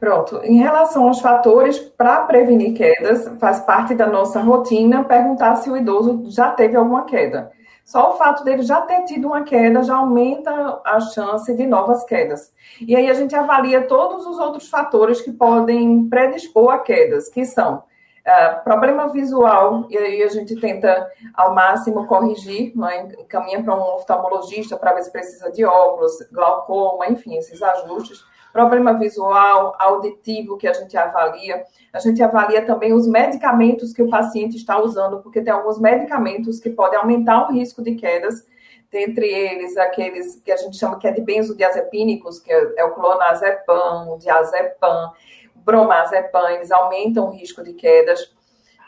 Pronto. 0.00 0.40
Em 0.44 0.58
relação 0.58 1.08
aos 1.08 1.20
fatores 1.20 1.78
para 1.78 2.20
prevenir 2.20 2.74
quedas, 2.74 3.28
faz 3.40 3.60
parte 3.60 3.94
da 3.94 4.06
nossa 4.06 4.40
rotina 4.40 5.02
perguntar 5.02 5.56
se 5.56 5.68
o 5.68 5.76
idoso 5.76 6.22
já 6.26 6.50
teve 6.50 6.76
alguma 6.76 7.04
queda. 7.04 7.50
Só 7.84 8.12
o 8.12 8.16
fato 8.16 8.44
dele 8.44 8.62
já 8.62 8.82
ter 8.82 9.02
tido 9.04 9.28
uma 9.28 9.42
queda 9.42 9.82
já 9.82 9.96
aumenta 9.96 10.80
a 10.84 11.00
chance 11.00 11.52
de 11.52 11.66
novas 11.66 12.04
quedas. 12.04 12.52
E 12.80 12.94
aí 12.94 13.10
a 13.10 13.14
gente 13.14 13.34
avalia 13.34 13.88
todos 13.88 14.24
os 14.26 14.38
outros 14.38 14.68
fatores 14.68 15.20
que 15.20 15.32
podem 15.32 16.08
predispor 16.08 16.70
a 16.70 16.78
quedas, 16.78 17.28
que 17.28 17.44
são 17.44 17.78
uh, 17.78 18.62
problema 18.62 19.08
visual, 19.08 19.86
e 19.90 19.98
aí 19.98 20.22
a 20.22 20.28
gente 20.28 20.54
tenta 20.60 21.10
ao 21.34 21.54
máximo 21.54 22.06
corrigir, 22.06 22.76
né, 22.76 23.08
encaminha 23.18 23.64
para 23.64 23.74
um 23.74 23.94
oftalmologista 23.94 24.76
para 24.76 24.92
ver 24.92 25.02
se 25.02 25.10
precisa 25.10 25.50
de 25.50 25.64
óculos, 25.64 26.12
glaucoma, 26.30 27.08
enfim, 27.08 27.36
esses 27.36 27.60
ajustes 27.60 28.22
problema 28.58 28.92
visual, 28.94 29.76
auditivo 29.78 30.56
que 30.56 30.66
a 30.66 30.72
gente 30.72 30.96
avalia. 30.96 31.62
A 31.92 32.00
gente 32.00 32.20
avalia 32.20 32.66
também 32.66 32.92
os 32.92 33.06
medicamentos 33.06 33.92
que 33.92 34.02
o 34.02 34.10
paciente 34.10 34.56
está 34.56 34.80
usando, 34.80 35.22
porque 35.22 35.40
tem 35.40 35.52
alguns 35.52 35.78
medicamentos 35.78 36.58
que 36.58 36.68
podem 36.68 36.98
aumentar 36.98 37.48
o 37.48 37.52
risco 37.52 37.82
de 37.82 37.94
quedas, 37.94 38.44
dentre 38.90 39.28
eles 39.28 39.76
aqueles 39.76 40.40
que 40.44 40.50
a 40.50 40.56
gente 40.56 40.76
chama 40.76 40.98
que 40.98 41.06
é 41.06 41.12
de 41.12 41.20
benzodiazepínicos, 41.20 42.40
que 42.40 42.50
é, 42.52 42.84
o 42.84 42.90
clonazepam, 42.94 44.12
o 44.12 44.18
diazepam, 44.18 45.12
bromazepam, 45.54 46.48
eles 46.50 46.72
aumentam 46.72 47.26
o 47.28 47.30
risco 47.30 47.62
de 47.62 47.74
quedas. 47.74 48.36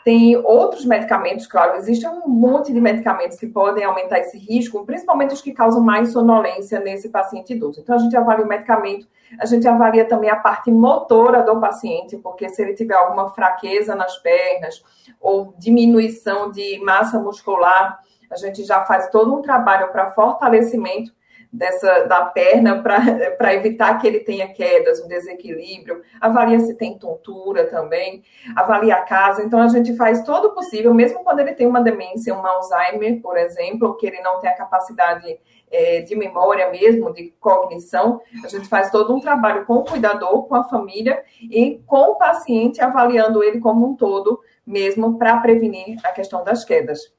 Tem 0.03 0.35
outros 0.37 0.83
medicamentos, 0.83 1.45
claro, 1.45 1.77
existe 1.77 2.07
um 2.07 2.27
monte 2.27 2.73
de 2.73 2.81
medicamentos 2.81 3.37
que 3.37 3.45
podem 3.45 3.83
aumentar 3.83 4.19
esse 4.19 4.37
risco, 4.37 4.83
principalmente 4.85 5.33
os 5.33 5.41
que 5.41 5.51
causam 5.51 5.81
mais 5.81 6.11
sonolência 6.11 6.79
nesse 6.79 7.09
paciente 7.09 7.53
idoso. 7.53 7.81
Então, 7.81 7.95
a 7.95 7.99
gente 7.99 8.17
avalia 8.17 8.43
o 8.43 8.47
medicamento, 8.47 9.07
a 9.39 9.45
gente 9.45 9.67
avalia 9.67 10.05
também 10.05 10.29
a 10.29 10.35
parte 10.35 10.71
motora 10.71 11.43
do 11.43 11.59
paciente, 11.59 12.17
porque 12.17 12.49
se 12.49 12.61
ele 12.61 12.73
tiver 12.73 12.95
alguma 12.95 13.29
fraqueza 13.29 13.95
nas 13.95 14.17
pernas 14.17 14.83
ou 15.19 15.53
diminuição 15.57 16.49
de 16.49 16.79
massa 16.79 17.19
muscular, 17.19 17.99
a 18.31 18.35
gente 18.37 18.63
já 18.63 18.83
faz 18.85 19.09
todo 19.09 19.35
um 19.35 19.41
trabalho 19.41 19.91
para 19.91 20.11
fortalecimento 20.11 21.11
dessa 21.51 22.05
da 22.05 22.25
perna 22.25 22.81
para 22.81 23.53
evitar 23.53 23.99
que 23.99 24.07
ele 24.07 24.19
tenha 24.19 24.47
quedas, 24.53 25.01
um 25.03 25.07
desequilíbrio, 25.07 26.01
avalia 26.19 26.59
se 26.59 26.75
tem 26.75 26.97
tontura 26.97 27.67
também, 27.67 28.23
avalia 28.55 28.95
a 28.95 29.01
casa. 29.01 29.43
Então 29.43 29.59
a 29.59 29.67
gente 29.67 29.95
faz 29.95 30.23
todo 30.23 30.45
o 30.45 30.53
possível, 30.53 30.93
mesmo 30.93 31.23
quando 31.23 31.39
ele 31.39 31.53
tem 31.53 31.67
uma 31.67 31.81
demência, 31.81 32.33
um 32.33 32.45
Alzheimer, 32.45 33.21
por 33.21 33.37
exemplo, 33.37 33.97
que 33.97 34.07
ele 34.07 34.21
não 34.21 34.39
tem 34.39 34.49
a 34.49 34.55
capacidade 34.55 35.39
é, 35.69 36.01
de 36.01 36.15
memória 36.15 36.69
mesmo, 36.69 37.13
de 37.13 37.33
cognição, 37.39 38.21
a 38.43 38.47
gente 38.47 38.67
faz 38.67 38.89
todo 38.89 39.15
um 39.15 39.19
trabalho 39.19 39.65
com 39.65 39.75
o 39.75 39.85
cuidador, 39.85 40.45
com 40.47 40.55
a 40.55 40.63
família 40.63 41.23
e 41.41 41.81
com 41.85 42.11
o 42.11 42.15
paciente, 42.15 42.81
avaliando 42.81 43.43
ele 43.43 43.59
como 43.59 43.87
um 43.87 43.95
todo, 43.95 44.39
mesmo 44.65 45.17
para 45.17 45.37
prevenir 45.37 45.97
a 46.03 46.11
questão 46.11 46.43
das 46.43 46.63
quedas. 46.63 47.13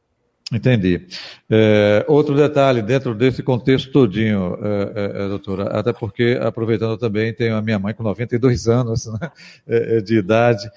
Entendi. 0.53 1.07
É, 1.49 2.05
outro 2.07 2.37
detalhe, 2.37 2.83
dentro 2.83 3.15
desse 3.15 3.43
contexto 3.43 3.91
todinho, 3.91 4.59
é, 4.63 5.23
é, 5.23 5.25
é 5.25 5.29
doutora, 5.29 5.65
até 5.79 5.95
porque, 5.95 6.39
aproveitando 6.43 6.99
também, 6.99 7.33
tenho 7.33 7.57
a 7.57 7.63
minha 7.63 7.79
mãe 7.79 7.95
com 7.95 8.03
92 8.03 8.69
anos 8.69 9.07
né, 9.07 9.31
é, 9.67 9.97
é, 9.97 10.01
de 10.03 10.19
idade. 10.19 10.71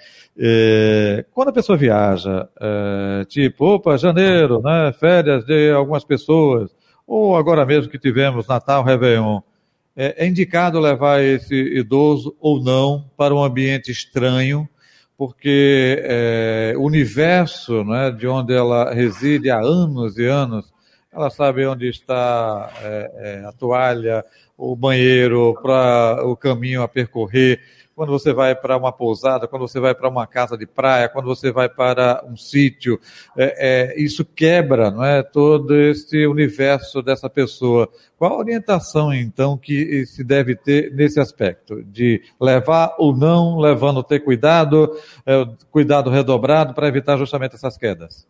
quando 1.34 1.50
a 1.50 1.54
pessoa 1.54 1.78
viaja, 1.78 2.48
tipo, 3.28 3.66
opa, 3.66 3.98
janeiro, 3.98 4.62
né, 4.62 4.94
férias 4.98 5.46
de 5.46 5.72
algumas 5.72 6.06
pessoas, 6.06 6.72
ou 7.06 7.36
agora 7.36 7.66
mesmo 7.66 7.92
que 7.92 8.00
tivemos 8.00 8.48
Natal, 8.48 8.82
Réveillon, 8.82 9.42
é 9.94 10.26
indicado 10.26 10.80
levar 10.80 11.22
esse 11.22 11.54
idoso 11.56 12.36
ou 12.40 12.62
não 12.64 13.10
para 13.18 13.34
um 13.36 13.44
ambiente 13.44 13.92
estranho, 13.92 14.68
porque 15.18 16.04
é, 16.04 16.74
o 16.78 16.84
universo 16.84 17.84
né, 17.84 18.12
de 18.12 18.28
onde 18.28 18.54
ela 18.54 18.94
reside 18.94 19.50
há 19.50 19.60
anos 19.60 20.18
e 20.18 20.26
anos, 20.26 20.74
ela 21.12 21.30
sabe 21.30 21.66
onde 21.66 21.88
está 21.88 22.70
é, 22.82 23.12
é, 23.16 23.46
a 23.46 23.52
toalha, 23.54 24.26
o 24.58 24.76
banheiro, 24.76 25.58
para 25.62 26.26
o 26.26 26.36
caminho 26.36 26.82
a 26.82 26.88
percorrer. 26.88 27.62
Quando 27.96 28.12
você 28.12 28.34
vai 28.34 28.54
para 28.54 28.76
uma 28.76 28.92
pousada, 28.92 29.48
quando 29.48 29.66
você 29.66 29.80
vai 29.80 29.96
para 29.96 30.10
uma 30.10 30.28
casa 30.28 30.58
de 30.58 30.66
praia, 30.66 31.08
quando 31.08 31.28
você 31.28 31.50
vai 31.50 31.70
para 31.70 32.26
um 32.28 32.36
sítio, 32.36 33.00
é, 33.38 33.94
é, 33.94 34.02
isso 34.02 34.26
quebra, 34.26 34.92
não 34.92 35.02
é, 35.02 35.24
todo 35.24 35.74
esse 35.74 36.28
universo 36.28 37.02
dessa 37.02 37.30
pessoa. 37.30 37.90
Qual 38.18 38.34
a 38.34 38.38
orientação 38.38 39.14
então 39.14 39.58
que 39.58 40.06
se 40.06 40.26
deve 40.26 40.58
ter 40.58 40.94
nesse 40.94 41.22
aspecto 41.22 41.82
de 41.84 42.22
levar 42.40 42.96
ou 42.98 43.16
não, 43.16 43.58
levando 43.60 44.04
ter 44.04 44.20
cuidado, 44.20 44.92
é, 45.26 45.48
cuidado 45.72 46.10
redobrado 46.10 46.74
para 46.74 46.90
evitar 46.90 47.16
justamente 47.16 47.56
essas 47.56 47.78
quedas? 47.78 48.28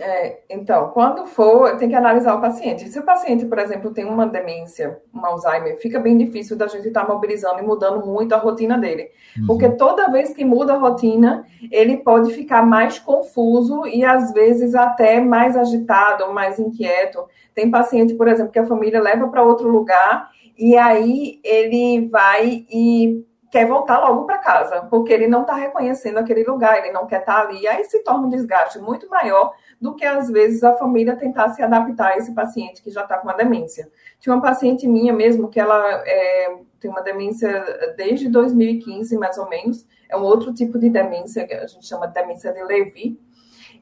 É, 0.00 0.40
então, 0.48 0.88
quando 0.88 1.26
for, 1.26 1.76
tem 1.76 1.88
que 1.88 1.94
analisar 1.94 2.34
o 2.34 2.40
paciente. 2.40 2.88
Se 2.88 2.98
o 2.98 3.04
paciente, 3.04 3.44
por 3.44 3.58
exemplo, 3.58 3.92
tem 3.92 4.06
uma 4.06 4.26
demência, 4.26 4.98
um 5.14 5.24
Alzheimer, 5.24 5.76
fica 5.78 6.00
bem 6.00 6.16
difícil 6.16 6.56
da 6.56 6.66
gente 6.66 6.88
estar 6.88 7.04
tá 7.04 7.12
mobilizando 7.12 7.58
e 7.58 7.62
mudando 7.62 8.04
muito 8.06 8.34
a 8.34 8.38
rotina 8.38 8.78
dele. 8.78 9.10
Uhum. 9.38 9.46
Porque 9.46 9.68
toda 9.68 10.10
vez 10.10 10.32
que 10.32 10.44
muda 10.44 10.74
a 10.74 10.78
rotina, 10.78 11.44
ele 11.70 11.98
pode 11.98 12.32
ficar 12.32 12.64
mais 12.64 12.98
confuso 12.98 13.86
e 13.86 14.02
às 14.02 14.32
vezes 14.32 14.74
até 14.74 15.20
mais 15.20 15.56
agitado, 15.56 16.32
mais 16.32 16.58
inquieto. 16.58 17.26
Tem 17.54 17.70
paciente, 17.70 18.14
por 18.14 18.28
exemplo, 18.28 18.50
que 18.52 18.58
a 18.58 18.66
família 18.66 19.00
leva 19.00 19.28
para 19.28 19.42
outro 19.42 19.68
lugar 19.68 20.30
e 20.56 20.74
aí 20.74 21.38
ele 21.44 22.08
vai 22.08 22.64
e 22.70 23.26
quer 23.52 23.66
voltar 23.66 23.98
logo 23.98 24.24
para 24.24 24.38
casa, 24.38 24.86
porque 24.88 25.12
ele 25.12 25.28
não 25.28 25.42
está 25.42 25.54
reconhecendo 25.54 26.16
aquele 26.16 26.42
lugar, 26.42 26.78
ele 26.78 26.90
não 26.90 27.06
quer 27.06 27.20
estar 27.20 27.42
tá 27.42 27.48
ali, 27.48 27.68
aí 27.68 27.84
se 27.84 28.02
torna 28.02 28.26
um 28.26 28.30
desgaste 28.30 28.78
muito 28.78 29.06
maior 29.10 29.52
do 29.82 29.96
que 29.96 30.04
às 30.04 30.30
vezes 30.30 30.62
a 30.62 30.76
família 30.76 31.16
tentar 31.16 31.48
se 31.48 31.60
adaptar 31.60 32.12
a 32.12 32.16
esse 32.16 32.32
paciente 32.32 32.80
que 32.80 32.90
já 32.90 33.02
está 33.02 33.18
com 33.18 33.26
uma 33.26 33.36
demência. 33.36 33.90
Tinha 34.20 34.32
uma 34.32 34.40
paciente 34.40 34.86
minha 34.86 35.12
mesmo 35.12 35.48
que 35.48 35.58
ela 35.58 35.76
é, 36.06 36.56
tem 36.78 36.88
uma 36.88 37.02
demência 37.02 37.92
desde 37.96 38.28
2015, 38.28 39.18
mais 39.18 39.36
ou 39.38 39.48
menos, 39.48 39.84
é 40.08 40.16
um 40.16 40.22
outro 40.22 40.54
tipo 40.54 40.78
de 40.78 40.88
demência 40.88 41.44
que 41.44 41.52
a 41.52 41.66
gente 41.66 41.84
chama 41.84 42.06
de 42.06 42.14
demência 42.14 42.52
de 42.52 42.62
Levi. 42.62 43.18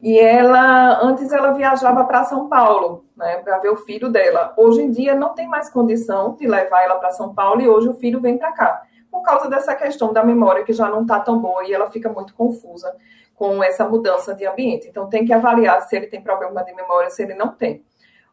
E 0.01 0.19
ela, 0.19 1.05
antes 1.05 1.31
ela 1.31 1.53
viajava 1.53 2.03
para 2.05 2.25
São 2.25 2.49
Paulo, 2.49 3.05
né, 3.15 3.37
para 3.45 3.59
ver 3.59 3.69
o 3.69 3.77
filho 3.77 4.09
dela. 4.09 4.55
Hoje 4.57 4.81
em 4.81 4.91
dia 4.91 5.15
não 5.15 5.35
tem 5.35 5.47
mais 5.47 5.69
condição 5.69 6.35
de 6.35 6.47
levar 6.47 6.83
ela 6.83 6.95
para 6.95 7.11
São 7.11 7.35
Paulo 7.35 7.61
e 7.61 7.69
hoje 7.69 7.91
o 7.91 7.95
filho 7.95 8.23
vem 8.23 8.39
para 8.39 8.53
cá 8.53 8.83
por 9.11 9.23
causa 9.23 9.51
dessa 9.51 9.75
questão 9.75 10.13
da 10.13 10.25
memória 10.25 10.65
que 10.65 10.73
já 10.73 10.89
não 10.89 11.03
está 11.03 11.21
tão 11.21 11.39
boa 11.39 11.65
e 11.67 11.73
ela 11.75 11.91
fica 11.91 12.09
muito 12.09 12.33
confusa 12.33 12.95
com 13.41 13.65
essa 13.65 13.89
mudança 13.89 14.35
de 14.35 14.47
ambiente. 14.47 14.87
Então, 14.87 15.09
tem 15.09 15.25
que 15.25 15.33
avaliar 15.33 15.81
se 15.81 15.97
ele 15.97 16.09
tem 16.09 16.21
problema 16.21 16.63
de 16.63 16.75
memória, 16.75 17.09
se 17.09 17.23
ele 17.23 17.33
não 17.33 17.49
tem. 17.49 17.83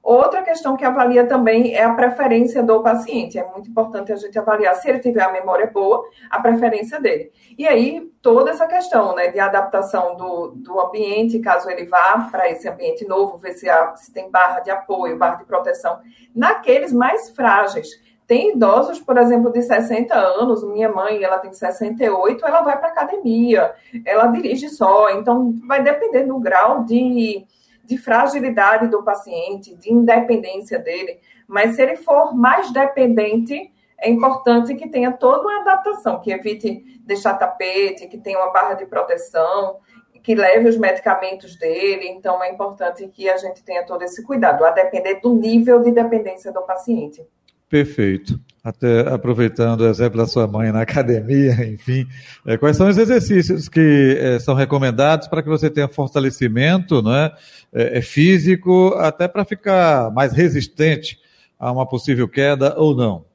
Outra 0.04 0.44
questão 0.44 0.76
que 0.76 0.84
avalia 0.84 1.26
também 1.26 1.74
é 1.74 1.86
a 1.86 1.94
preferência 1.94 2.62
do 2.62 2.84
paciente. 2.84 3.40
É 3.40 3.46
muito 3.46 3.70
importante 3.70 4.12
a 4.12 4.18
gente 4.18 4.38
avaliar 4.38 4.76
se 4.76 4.90
ele 4.90 5.00
tiver 5.00 5.24
a 5.24 5.32
memória 5.32 5.68
boa, 5.68 6.04
a 6.30 6.42
preferência 6.42 7.00
dele. 7.00 7.32
E 7.58 7.66
aí, 7.66 8.12
toda 8.22 8.52
essa 8.52 8.68
questão 8.68 9.16
né, 9.16 9.30
de 9.30 9.40
adaptação 9.40 10.18
do, 10.18 10.50
do 10.58 10.78
ambiente, 10.78 11.40
caso 11.40 11.70
ele 11.70 11.86
vá 11.86 12.28
para 12.30 12.50
esse 12.50 12.68
ambiente 12.68 13.08
novo, 13.08 13.38
ver 13.38 13.54
se, 13.54 13.70
há, 13.70 13.96
se 13.96 14.12
tem 14.12 14.30
barra 14.30 14.60
de 14.60 14.70
apoio, 14.70 15.18
barra 15.18 15.36
de 15.36 15.46
proteção, 15.46 16.02
naqueles 16.36 16.92
mais 16.92 17.30
frágeis 17.30 17.88
tem 18.28 18.52
idosos, 18.52 19.00
por 19.00 19.18
exemplo, 19.18 19.52
de 19.52 19.62
60 19.62 20.14
anos, 20.14 20.62
minha 20.66 20.92
mãe, 20.92 21.24
ela 21.24 21.40
tem 21.40 21.54
68, 21.54 22.46
ela 22.46 22.62
vai 22.62 22.78
para 22.78 22.90
academia, 22.90 23.74
ela 24.06 24.28
dirige 24.28 24.68
só, 24.68 25.10
então 25.12 25.56
vai 25.66 25.82
depender 25.82 26.26
do 26.26 26.38
grau 26.38 26.84
de, 26.84 27.46
de 27.86 27.98
fragilidade 27.98 28.90
do 28.90 29.02
paciente, 29.02 29.74
de 29.76 29.94
independência 29.94 30.78
dele. 30.78 31.20
Mas 31.48 31.76
se 31.76 31.82
ele 31.82 31.96
for 31.96 32.36
mais 32.36 32.70
dependente, 32.70 33.72
é 33.98 34.10
importante 34.10 34.76
que 34.76 34.90
tenha 34.90 35.14
toda 35.14 35.44
uma 35.44 35.62
adaptação, 35.62 36.20
que 36.20 36.30
evite 36.30 36.84
deixar 37.06 37.36
tapete, 37.36 38.08
que 38.08 38.18
tenha 38.18 38.38
uma 38.38 38.52
barra 38.52 38.74
de 38.74 38.86
proteção, 38.86 39.78
que 40.22 40.36
leve 40.36 40.68
os 40.68 40.78
medicamentos 40.78 41.56
dele. 41.56 42.10
Então, 42.10 42.44
é 42.44 42.52
importante 42.52 43.08
que 43.08 43.30
a 43.30 43.38
gente 43.38 43.64
tenha 43.64 43.86
todo 43.86 44.02
esse 44.02 44.22
cuidado, 44.26 44.66
a 44.66 44.72
depender 44.72 45.22
do 45.22 45.34
nível 45.34 45.82
de 45.82 45.92
dependência 45.92 46.52
do 46.52 46.62
paciente. 46.64 47.26
Perfeito. 47.70 48.40
Até 48.64 49.02
aproveitando 49.14 49.82
o 49.82 49.88
exemplo 49.88 50.18
da 50.18 50.28
sua 50.28 50.46
mãe 50.46 50.72
na 50.72 50.82
academia, 50.82 51.54
enfim, 51.66 52.06
é, 52.46 52.58
quais 52.58 52.76
são 52.76 52.88
os 52.88 52.98
exercícios 52.98 53.70
que 53.70 54.18
é, 54.20 54.40
são 54.40 54.56
recomendados 54.56 55.28
para 55.28 55.42
que 55.42 55.50
você 55.50 55.70
tenha 55.70 55.88
fortalecimento 55.88 57.02
né, 57.02 57.32
é, 57.74 58.02
físico, 58.02 58.94
até 58.98 59.28
para 59.28 59.46
ficar 59.46 60.12
mais 60.12 60.34
resistente 60.34 61.18
a 61.58 61.72
uma 61.72 61.88
possível 61.88 62.28
queda 62.28 62.76
ou 62.78 62.96
não? 62.96 63.26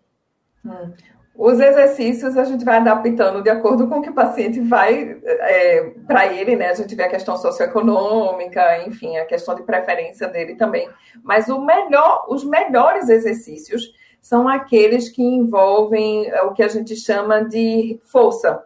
Hum. 0.64 0.92
Os 1.34 1.58
exercícios 1.58 2.36
a 2.36 2.44
gente 2.44 2.64
vai 2.64 2.76
adaptando 2.76 3.42
de 3.42 3.48
acordo 3.48 3.88
com 3.88 3.98
o 3.98 4.02
que 4.02 4.10
o 4.10 4.14
paciente 4.14 4.60
vai 4.60 5.18
é, 5.24 5.90
para 6.06 6.26
ele, 6.26 6.54
né? 6.56 6.68
A 6.68 6.74
gente 6.74 6.94
vê 6.94 7.04
a 7.04 7.08
questão 7.08 7.36
socioeconômica, 7.38 8.86
enfim, 8.86 9.16
a 9.16 9.24
questão 9.24 9.54
de 9.54 9.62
preferência 9.62 10.28
dele 10.28 10.54
também. 10.56 10.88
Mas 11.22 11.48
o 11.48 11.58
melhor, 11.64 12.26
os 12.28 12.44
melhores 12.44 13.08
exercícios 13.08 13.92
são 14.22 14.48
aqueles 14.48 15.10
que 15.10 15.22
envolvem 15.22 16.30
é, 16.30 16.42
o 16.42 16.54
que 16.54 16.62
a 16.62 16.68
gente 16.68 16.96
chama 16.96 17.44
de 17.44 18.00
força, 18.04 18.64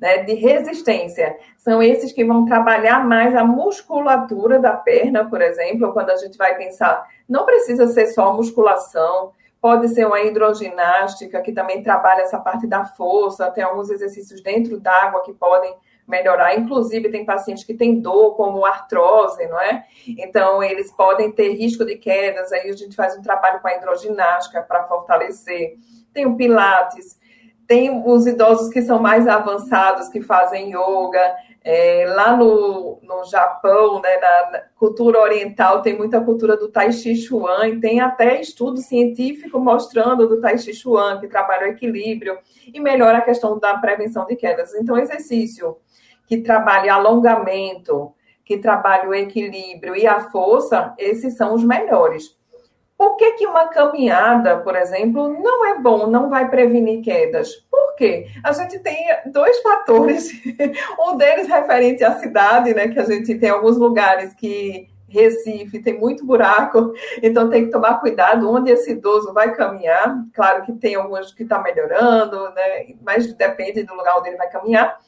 né, 0.00 0.24
de 0.24 0.34
resistência. 0.34 1.36
São 1.56 1.82
esses 1.82 2.12
que 2.12 2.24
vão 2.24 2.44
trabalhar 2.44 3.06
mais 3.06 3.34
a 3.34 3.44
musculatura 3.44 4.58
da 4.58 4.72
perna, 4.72 5.30
por 5.30 5.40
exemplo, 5.40 5.92
quando 5.92 6.10
a 6.10 6.16
gente 6.16 6.36
vai 6.36 6.56
pensar, 6.56 7.06
não 7.28 7.46
precisa 7.46 7.86
ser 7.86 8.08
só 8.08 8.34
musculação, 8.34 9.32
Pode 9.66 9.88
ser 9.88 10.06
uma 10.06 10.20
hidroginástica, 10.20 11.40
que 11.40 11.50
também 11.50 11.82
trabalha 11.82 12.22
essa 12.22 12.38
parte 12.38 12.68
da 12.68 12.84
força, 12.84 13.50
tem 13.50 13.64
alguns 13.64 13.90
exercícios 13.90 14.40
dentro 14.40 14.78
d'água 14.78 15.22
que 15.22 15.32
podem 15.32 15.74
melhorar. 16.06 16.56
Inclusive, 16.56 17.10
tem 17.10 17.24
pacientes 17.24 17.64
que 17.64 17.74
têm 17.74 18.00
dor, 18.00 18.36
como 18.36 18.64
artrose, 18.64 19.46
não 19.46 19.60
é? 19.60 19.84
Então, 20.06 20.62
eles 20.62 20.92
podem 20.92 21.32
ter 21.32 21.54
risco 21.54 21.84
de 21.84 21.96
quedas. 21.96 22.52
Aí 22.52 22.70
a 22.70 22.76
gente 22.76 22.94
faz 22.94 23.16
um 23.16 23.22
trabalho 23.22 23.60
com 23.60 23.68
a 23.68 23.74
hidroginástica 23.74 24.62
para 24.62 24.84
fortalecer. 24.84 25.76
Tem 26.12 26.26
o 26.26 26.36
Pilates, 26.36 27.18
tem 27.66 28.02
os 28.04 28.26
idosos 28.26 28.72
que 28.72 28.80
são 28.82 29.00
mais 29.00 29.26
avançados, 29.26 30.08
que 30.08 30.20
fazem 30.20 30.70
yoga. 30.70 31.34
É, 31.68 32.04
lá 32.06 32.36
no, 32.36 33.00
no 33.02 33.24
Japão, 33.24 34.00
né, 34.00 34.16
na, 34.18 34.62
cultura 34.76 35.20
oriental, 35.20 35.82
tem 35.82 35.98
muita 35.98 36.20
cultura 36.20 36.56
do 36.56 36.68
Tai 36.68 36.92
Chi 36.92 37.16
Chuan, 37.16 37.66
e 37.66 37.80
tem 37.80 37.98
até 37.98 38.40
estudo 38.40 38.78
científico 38.78 39.58
mostrando 39.58 40.28
do 40.28 40.40
Tai 40.40 40.56
Chi 40.58 40.72
Chuan, 40.72 41.18
que 41.18 41.26
trabalha 41.26 41.66
o 41.66 41.70
equilíbrio 41.70 42.38
e 42.72 42.78
melhora 42.78 43.18
a 43.18 43.22
questão 43.22 43.58
da 43.58 43.76
prevenção 43.78 44.24
de 44.26 44.36
quedas. 44.36 44.74
Então, 44.74 44.96
exercício 44.96 45.76
que 46.26 46.38
trabalha 46.38 46.94
alongamento, 46.94 48.12
que 48.44 48.58
trabalha 48.58 49.08
o 49.08 49.14
equilíbrio 49.14 49.96
e 49.96 50.06
a 50.06 50.20
força, 50.30 50.94
esses 50.98 51.36
são 51.36 51.54
os 51.54 51.64
melhores. 51.64 52.36
Por 52.96 53.16
que, 53.16 53.32
que 53.32 53.46
uma 53.46 53.68
caminhada, 53.68 54.58
por 54.58 54.74
exemplo, 54.74 55.28
não 55.28 55.66
é 55.66 55.78
bom, 55.78 56.06
não 56.06 56.30
vai 56.30 56.48
prevenir 56.48 57.02
quedas? 57.02 57.54
Por 57.70 57.94
quê? 57.96 58.26
A 58.42 58.52
gente 58.52 58.78
tem 58.78 58.96
dois 59.26 59.60
fatores. 59.60 60.30
um 61.06 61.16
deles 61.16 61.46
referente 61.46 62.02
à 62.02 62.18
cidade, 62.18 62.72
né? 62.72 62.88
Que 62.88 62.98
a 62.98 63.04
gente 63.04 63.34
tem 63.34 63.50
alguns 63.50 63.76
lugares 63.76 64.32
que 64.34 64.88
Recife 65.08 65.78
tem 65.80 65.98
muito 65.98 66.26
buraco, 66.26 66.92
então 67.22 67.48
tem 67.48 67.66
que 67.66 67.70
tomar 67.70 68.00
cuidado 68.00 68.50
onde 68.50 68.70
esse 68.70 68.92
idoso 68.92 69.32
vai 69.32 69.54
caminhar. 69.54 70.24
Claro 70.32 70.64
que 70.64 70.72
tem 70.72 70.94
alguns 70.94 71.32
que 71.32 71.42
está 71.42 71.62
melhorando, 71.62 72.50
né? 72.54 72.94
Mas 73.02 73.32
depende 73.34 73.82
do 73.82 73.94
lugar 73.94 74.18
onde 74.18 74.30
ele 74.30 74.38
vai 74.38 74.48
caminhar. 74.48 74.98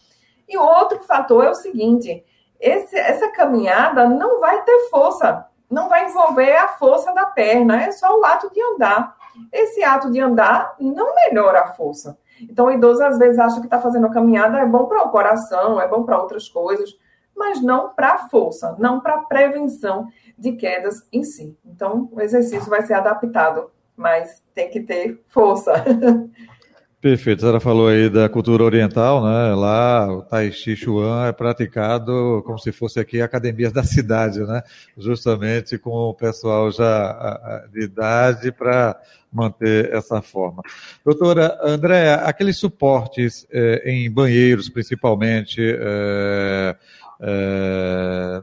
E 0.49 0.57
outro 0.57 1.03
fator 1.05 1.45
é 1.45 1.51
o 1.51 1.55
seguinte: 1.55 2.25
esse, 2.59 2.97
essa 2.97 3.31
caminhada 3.33 4.09
não 4.09 4.41
vai 4.41 4.63
ter 4.63 4.89
força 4.91 5.49
não 5.71 5.89
vai 5.89 6.07
envolver 6.07 6.57
a 6.57 6.69
força 6.69 7.13
da 7.13 7.27
perna, 7.27 7.83
é 7.83 7.93
só 7.93 8.19
o 8.19 8.25
ato 8.25 8.51
de 8.53 8.61
andar. 8.63 9.17
Esse 9.53 9.85
ato 9.85 10.11
de 10.11 10.21
andar 10.21 10.75
não 10.81 11.15
melhora 11.15 11.61
a 11.61 11.73
força. 11.73 12.19
Então, 12.41 12.67
o 12.67 12.73
idoso 12.73 13.03
às 13.03 13.19
vezes 13.19 13.39
acha 13.39 13.61
que 13.61 13.67
está 13.67 13.81
fazendo 13.81 14.07
a 14.07 14.13
caminhada 14.13 14.59
é 14.59 14.67
bom 14.67 14.87
para 14.87 15.05
o 15.05 15.11
coração, 15.11 15.81
é 15.81 15.87
bom 15.87 16.05
para 16.05 16.21
outras 16.21 16.49
coisas, 16.49 16.97
mas 17.37 17.61
não 17.61 17.91
para 17.91 18.15
a 18.15 18.29
força, 18.29 18.75
não 18.79 19.01
para 19.01 19.15
a 19.15 19.23
prevenção 19.23 20.09
de 20.37 20.53
quedas 20.53 21.07
em 21.13 21.23
si. 21.23 21.57
Então, 21.65 22.09
o 22.13 22.21
exercício 22.21 22.71
vai 22.71 22.83
ser 22.83 22.95
adaptado, 22.95 23.71
mas 23.97 24.43
tem 24.55 24.71
que 24.71 24.81
ter 24.81 25.23
força. 25.29 25.73
Perfeito. 27.01 27.39
A 27.39 27.41
senhora 27.43 27.61
falou 27.61 27.87
aí 27.87 28.11
da 28.11 28.29
cultura 28.29 28.65
oriental, 28.65 29.25
né? 29.25 29.55
Lá 29.55 30.13
o 30.13 30.23
Tai 30.23 30.51
Chi 30.51 30.75
Chuan 30.75 31.29
é 31.29 31.33
praticado 31.33 32.43
como 32.45 32.59
se 32.59 32.73
fosse 32.73 32.99
aqui 32.99 33.23
academias 33.23 33.73
da 33.73 33.85
cidade, 33.85 34.41
né? 34.41 34.65
Justamente 34.97 35.79
com 35.79 35.91
o 35.91 36.15
pessoal 36.15 36.73
já 36.73 37.69
de 37.73 37.85
idade 37.85 38.51
para 38.51 39.01
manter 39.33 39.95
essa 39.95 40.21
forma. 40.21 40.63
Doutora 41.05 41.57
Andréa, 41.63 42.17
aqueles 42.17 42.57
suportes 42.57 43.47
eh, 43.53 43.83
em 43.85 44.11
banheiros, 44.11 44.69
principalmente, 44.69 45.61
eh, 45.61 46.77
eh, 47.21 48.43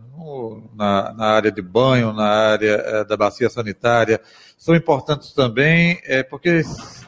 na, 0.75 1.13
na, 1.13 1.25
área 1.25 1.51
de 1.51 1.61
banho, 1.61 2.13
na 2.13 2.25
área 2.25 3.03
da 3.05 3.17
bacia 3.17 3.49
sanitária, 3.49 4.21
são 4.57 4.75
importantes 4.75 5.33
também, 5.33 5.99
porque 6.29 6.61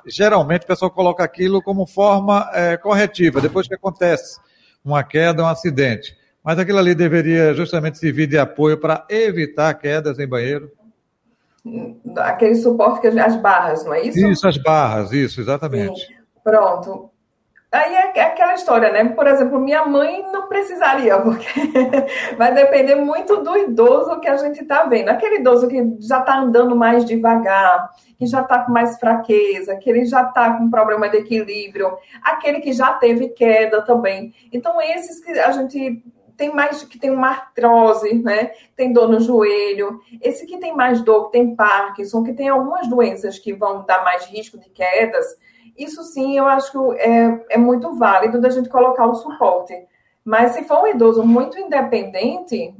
geralmente 0.08 0.63
o 0.63 0.67
pessoal 0.67 0.91
coloca 0.91 1.24
aquilo 1.24 1.62
como 1.62 1.86
forma 1.86 2.50
é, 2.54 2.78
corretiva, 2.78 3.41
depois 3.41 3.67
que 3.67 3.76
acontece 3.76 4.39
uma 4.84 5.04
queda, 5.04 5.43
um 5.43 5.48
acidente. 5.48 6.15
Mas 6.43 6.58
aquilo 6.58 6.78
ali 6.78 6.96
deveria 6.96 7.54
justamente 7.54 7.98
servir 7.98 8.28
de 8.28 8.38
apoio 8.38 8.78
para 8.78 9.06
evitar 9.10 9.74
quedas 9.74 10.17
em 10.17 10.28
banheiro. 10.28 10.72
Aquele 12.17 12.56
suporte 12.56 13.02
que 13.02 13.08
as 13.08 13.36
barras, 13.41 13.84
não 13.84 13.93
é 13.93 14.04
isso? 14.04 14.17
Isso, 14.17 14.48
as 14.48 14.58
barras, 14.58 15.12
isso, 15.12 15.41
exatamente. 15.41 16.00
Sim. 16.00 16.13
Pronto. 16.43 17.12
Aí 17.78 17.94
é, 17.94 18.12
é 18.16 18.22
aquela 18.24 18.56
história, 18.56 18.92
né? 18.92 19.04
Por 19.10 19.28
exemplo, 19.28 19.60
minha 19.60 19.86
mãe 19.86 20.26
não 20.32 20.48
precisaria, 20.48 21.20
porque 21.22 21.48
vai 22.36 22.52
depender 22.52 22.96
muito 22.96 23.38
do 23.44 23.56
idoso 23.56 24.20
que 24.20 24.28
a 24.28 24.36
gente 24.36 24.62
está 24.62 24.86
vendo. 24.86 25.10
Aquele 25.10 25.36
idoso 25.36 25.68
que 25.68 25.96
já 26.00 26.20
está 26.20 26.40
andando 26.40 26.76
mais 26.76 27.06
devagar, 27.06 27.92
que 28.18 28.26
já 28.26 28.42
está 28.42 28.63
com 28.63 28.72
mais 28.72 29.00
fraqueza, 29.00 29.76
que 29.76 29.90
ele 29.90 30.06
já 30.06 30.24
está 30.24 30.54
com 30.54 30.72
problema 30.72 31.08
de 31.08 31.18
equilíbrio, 31.18 31.96
aquele 32.24 32.62
que 32.62 32.74
já 32.74 32.94
teve 32.94 33.30
queda 33.30 33.84
também. 33.84 34.34
Então, 34.52 34.82
esses 34.82 35.24
que 35.24 35.32
a 35.32 35.52
gente 35.52 36.04
tem 36.38 36.54
mais 36.54 36.84
que 36.84 37.00
tem 37.00 37.10
uma 37.10 37.30
artrose, 37.30 38.13
né? 38.13 38.52
Tem 38.76 38.93
dor 38.93 39.10
no 39.10 39.19
joelho. 39.19 40.00
Esse 40.21 40.45
que 40.45 40.58
tem 40.58 40.76
mais 40.76 41.02
dor, 41.02 41.26
que 41.26 41.32
tem 41.34 41.56
Parkinson, 41.56 42.23
que 42.23 42.34
tem 42.34 42.47
algumas 42.47 42.88
doenças 42.88 43.39
que 43.39 43.54
vão 43.54 43.84
dar 43.86 44.04
mais 44.04 44.26
risco 44.26 44.58
de 44.58 44.69
quedas 44.69 45.36
isso 45.78 46.04
sim 46.04 46.38
eu 46.38 46.45
acho 46.47 46.71
que 46.71 47.00
é, 47.00 47.45
é 47.52 47.58
muito 47.58 47.93
válido 47.93 48.41
da 48.41 48.50
gente 48.50 48.67
colocar 48.67 49.06
o 49.06 49.15
suporte. 49.15 49.73
Mas 50.26 50.52
se 50.54 50.63
for 50.63 50.84
um 50.84 50.88
idoso 50.88 51.23
muito 51.23 51.58
independente, 51.58 52.76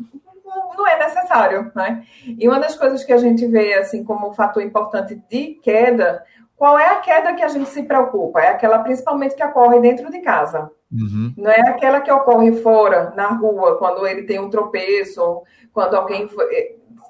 não 0.76 0.88
é 0.88 0.98
necessário, 1.00 1.72
né? 1.76 2.04
E 2.26 2.48
uma 2.48 2.60
das 2.60 2.76
coisas 2.76 3.04
que 3.04 3.14
a 3.14 3.18
gente 3.18 3.46
vê 3.46 3.76
assim 3.76 4.04
como 4.04 4.28
um 4.28 4.34
fator 4.34 4.64
importante 4.64 5.16
de 5.30 5.60
queda, 5.64 6.26
qual 6.58 6.78
é 6.78 6.88
a 6.88 6.98
queda 6.98 7.34
que 7.36 7.44
a 7.44 7.48
gente 7.48 7.70
se 7.70 7.84
preocupa? 7.84 8.42
É 8.42 8.50
aquela 8.50 8.80
principalmente 8.80 9.36
que 9.36 9.44
ocorre 9.44 9.80
dentro 9.80 10.12
de 10.12 10.20
casa. 10.20 10.70
Uhum. 10.92 11.34
Não 11.38 11.52
é 11.52 11.62
aquela 11.62 12.00
que 12.00 12.12
ocorre 12.12 12.54
fora, 12.62 13.14
na 13.16 13.28
rua, 13.28 13.78
quando 13.78 14.08
ele 14.08 14.24
tem 14.24 14.40
um 14.40 14.50
tropeço, 14.50 15.44
quando 15.74 15.96
alguém 15.96 16.30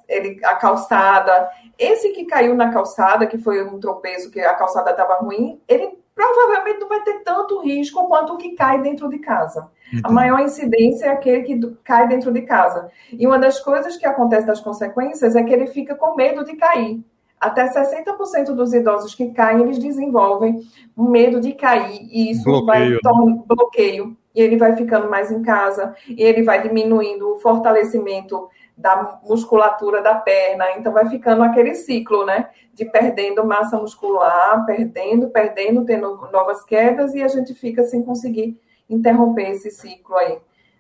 ele 0.07 0.39
a 0.43 0.55
calçada. 0.55 1.49
Esse 1.77 2.09
que 2.09 2.25
caiu 2.25 2.55
na 2.55 2.71
calçada, 2.71 3.27
que 3.27 3.37
foi 3.37 3.63
um 3.63 3.79
tropeço, 3.79 4.31
que 4.31 4.39
a 4.39 4.55
calçada 4.55 4.91
estava 4.91 5.15
ruim, 5.15 5.61
ele 5.67 5.97
provavelmente 6.15 6.79
não 6.79 6.89
vai 6.89 7.01
ter 7.03 7.19
tanto 7.23 7.61
risco 7.61 8.07
quanto 8.07 8.33
o 8.33 8.37
que 8.37 8.55
cai 8.55 8.81
dentro 8.81 9.07
de 9.07 9.19
casa. 9.19 9.69
A 10.03 10.11
maior 10.11 10.39
incidência 10.39 11.05
é 11.05 11.09
aquele 11.09 11.43
que 11.43 11.75
cai 11.83 12.07
dentro 12.07 12.31
de 12.33 12.41
casa. 12.41 12.89
E 13.11 13.27
uma 13.27 13.37
das 13.37 13.59
coisas 13.59 13.95
que 13.95 14.05
acontece 14.05 14.47
das 14.47 14.59
consequências 14.59 15.35
é 15.35 15.43
que 15.43 15.53
ele 15.53 15.67
fica 15.67 15.93
com 15.93 16.15
medo 16.15 16.43
de 16.43 16.55
cair. 16.55 17.03
Até 17.39 17.67
60% 17.71 18.55
dos 18.55 18.73
idosos 18.73 19.13
que 19.13 19.31
caem, 19.31 19.61
eles 19.61 19.77
desenvolvem 19.77 20.61
medo 20.97 21.39
de 21.39 21.53
cair. 21.53 22.07
E 22.11 22.31
isso 22.31 22.43
bloqueio. 22.43 22.65
vai 22.65 22.99
tornar 22.99 23.43
bloqueio. 23.45 24.17
E 24.33 24.41
ele 24.41 24.57
vai 24.57 24.75
ficando 24.75 25.09
mais 25.09 25.31
em 25.31 25.43
casa. 25.43 25.95
E 26.07 26.23
ele 26.23 26.43
vai 26.43 26.61
diminuindo 26.61 27.33
o 27.33 27.37
fortalecimento 27.37 28.49
da 28.75 29.19
musculatura 29.23 30.01
da 30.01 30.15
perna. 30.15 30.65
Então 30.77 30.91
vai 30.91 31.07
ficando 31.09 31.43
aquele 31.43 31.75
ciclo, 31.75 32.25
né? 32.25 32.49
De 32.73 32.85
perdendo 32.85 33.45
massa 33.45 33.77
muscular, 33.77 34.65
perdendo, 34.65 35.29
perdendo, 35.29 35.85
tendo 35.85 36.29
novas 36.31 36.63
quedas 36.63 37.13
e 37.13 37.21
a 37.21 37.27
gente 37.27 37.53
fica 37.53 37.83
sem 37.83 38.03
conseguir 38.03 38.59
interromper 38.89 39.51
esse 39.51 39.69
ciclo 39.69 40.15
aí 40.15 40.39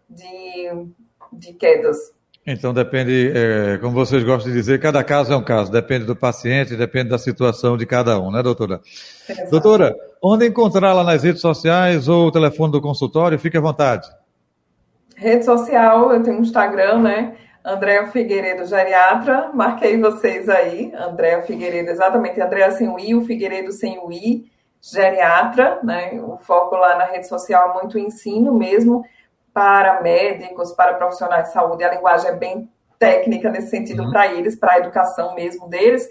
de, 0.09 0.87
de 1.33 1.53
quedas. 1.53 2.16
Então 2.49 2.73
depende, 2.73 3.33
é, 3.35 3.77
como 3.79 3.93
vocês 3.93 4.23
gostam 4.23 4.49
de 4.49 4.57
dizer, 4.57 4.79
cada 4.79 5.03
caso 5.03 5.33
é 5.33 5.35
um 5.35 5.43
caso, 5.43 5.69
depende 5.69 6.05
do 6.05 6.15
paciente, 6.15 6.77
depende 6.77 7.09
da 7.09 7.17
situação 7.17 7.75
de 7.75 7.85
cada 7.85 8.17
um, 8.17 8.31
né, 8.31 8.41
doutora? 8.41 8.79
Exato. 9.27 9.51
Doutora, 9.51 9.93
onde 10.23 10.47
encontrá-la 10.47 11.03
nas 11.03 11.23
redes 11.23 11.41
sociais 11.41 12.07
ou 12.07 12.27
o 12.27 12.31
telefone 12.31 12.71
do 12.71 12.79
consultório? 12.79 13.37
Fique 13.37 13.57
à 13.57 13.59
vontade. 13.59 14.07
Rede 15.17 15.43
social, 15.43 16.13
eu 16.13 16.23
tenho 16.23 16.37
um 16.37 16.41
Instagram, 16.41 16.99
né? 16.99 17.35
Andréa 17.65 18.07
Figueiredo, 18.07 18.65
geriatra, 18.65 19.51
marquei 19.53 19.99
vocês 19.99 20.47
aí. 20.47 20.93
Andréa 20.95 21.41
Figueiredo, 21.41 21.89
exatamente. 21.89 22.39
Andréa 22.39 22.71
sem 22.71 22.87
o 22.87 22.97
I, 22.97 23.13
o 23.13 23.25
Figueiredo 23.25 23.73
sem 23.73 23.99
o 23.99 24.09
I, 24.09 24.49
geriatra, 24.81 25.79
né? 25.83 26.17
O 26.23 26.37
foco 26.37 26.77
lá 26.77 26.97
na 26.97 27.05
rede 27.07 27.27
social 27.27 27.71
é 27.71 27.73
muito 27.73 27.99
ensino 27.99 28.53
mesmo 28.53 29.03
para 29.57 30.01
médicos, 30.03 30.71
para 30.71 30.93
profissionais 30.93 31.47
de 31.47 31.53
saúde. 31.53 31.83
A 31.83 31.91
linguagem 31.95 32.29
é 32.29 32.35
bem 32.35 32.71
técnica 32.99 33.49
nesse 33.49 33.71
sentido 33.71 34.03
uhum. 34.03 34.11
para 34.11 34.31
eles, 34.31 34.55
para 34.55 34.73
a 34.73 34.77
educação 34.77 35.33
mesmo 35.33 35.67
deles. 35.67 36.07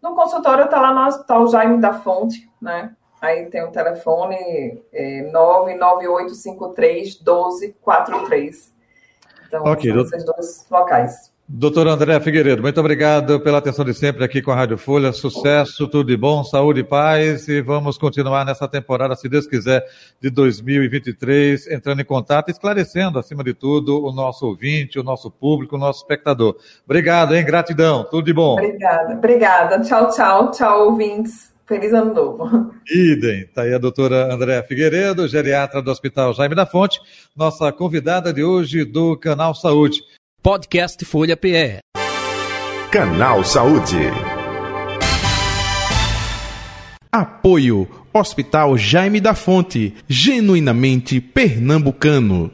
No 0.00 0.14
consultório 0.14 0.66
está 0.66 0.80
lá 0.80 0.94
no 0.94 1.04
Hospital 1.04 1.48
Jaime 1.48 1.80
da 1.80 1.94
Fonte, 1.94 2.48
né? 2.62 2.94
Aí 3.20 3.46
tem 3.46 3.64
o 3.64 3.72
telefone 3.72 4.80
é, 4.92 5.22
99853 5.32 7.18
1243. 7.18 8.72
Então, 9.48 9.64
okay, 9.64 9.90
são 9.90 10.02
esses 10.02 10.24
dois 10.24 10.64
locais. 10.70 11.32
Doutor 11.48 11.86
André 11.86 12.18
Figueiredo, 12.18 12.60
muito 12.60 12.80
obrigado 12.80 13.38
pela 13.38 13.58
atenção 13.58 13.84
de 13.84 13.94
sempre 13.94 14.24
aqui 14.24 14.42
com 14.42 14.50
a 14.50 14.56
Rádio 14.56 14.76
Folha. 14.76 15.12
Sucesso, 15.12 15.86
tudo 15.86 16.08
de 16.08 16.16
bom, 16.16 16.42
saúde 16.42 16.80
e 16.80 16.84
paz. 16.84 17.46
E 17.46 17.62
vamos 17.62 17.96
continuar 17.96 18.44
nessa 18.44 18.66
temporada, 18.66 19.14
se 19.14 19.28
Deus 19.28 19.46
quiser, 19.46 19.86
de 20.20 20.28
2023, 20.28 21.68
entrando 21.68 22.00
em 22.02 22.04
contato, 22.04 22.50
esclarecendo, 22.50 23.20
acima 23.20 23.44
de 23.44 23.54
tudo, 23.54 24.04
o 24.04 24.12
nosso 24.12 24.44
ouvinte, 24.44 24.98
o 24.98 25.04
nosso 25.04 25.30
público, 25.30 25.76
o 25.76 25.78
nosso 25.78 26.00
espectador. 26.00 26.56
Obrigado, 26.84 27.32
hein? 27.32 27.44
Gratidão. 27.44 28.02
Tudo 28.10 28.24
de 28.24 28.32
bom. 28.32 28.54
Obrigada, 28.54 29.14
obrigada. 29.14 29.80
Tchau, 29.82 30.10
tchau. 30.10 30.50
Tchau, 30.50 30.88
ouvintes. 30.88 31.54
Feliz 31.64 31.92
ano 31.92 32.12
novo. 32.12 32.74
Idem. 32.88 33.42
Está 33.42 33.62
aí 33.62 33.72
a 33.72 33.78
doutora 33.78 34.32
Andréa 34.32 34.64
Figueiredo, 34.64 35.28
geriatra 35.28 35.80
do 35.80 35.92
Hospital 35.92 36.34
Jaime 36.34 36.54
da 36.56 36.66
Fonte, 36.66 37.00
nossa 37.36 37.72
convidada 37.72 38.32
de 38.32 38.42
hoje 38.42 38.84
do 38.84 39.16
Canal 39.16 39.54
Saúde. 39.54 40.00
Podcast 40.46 41.04
Folha 41.04 41.36
PE. 41.36 41.80
Canal 42.92 43.44
Saúde. 43.44 43.96
Apoio 47.10 47.88
Hospital 48.14 48.76
Jaime 48.76 49.20
da 49.20 49.34
Fonte, 49.34 49.92
genuinamente 50.06 51.20
pernambucano. 51.20 52.52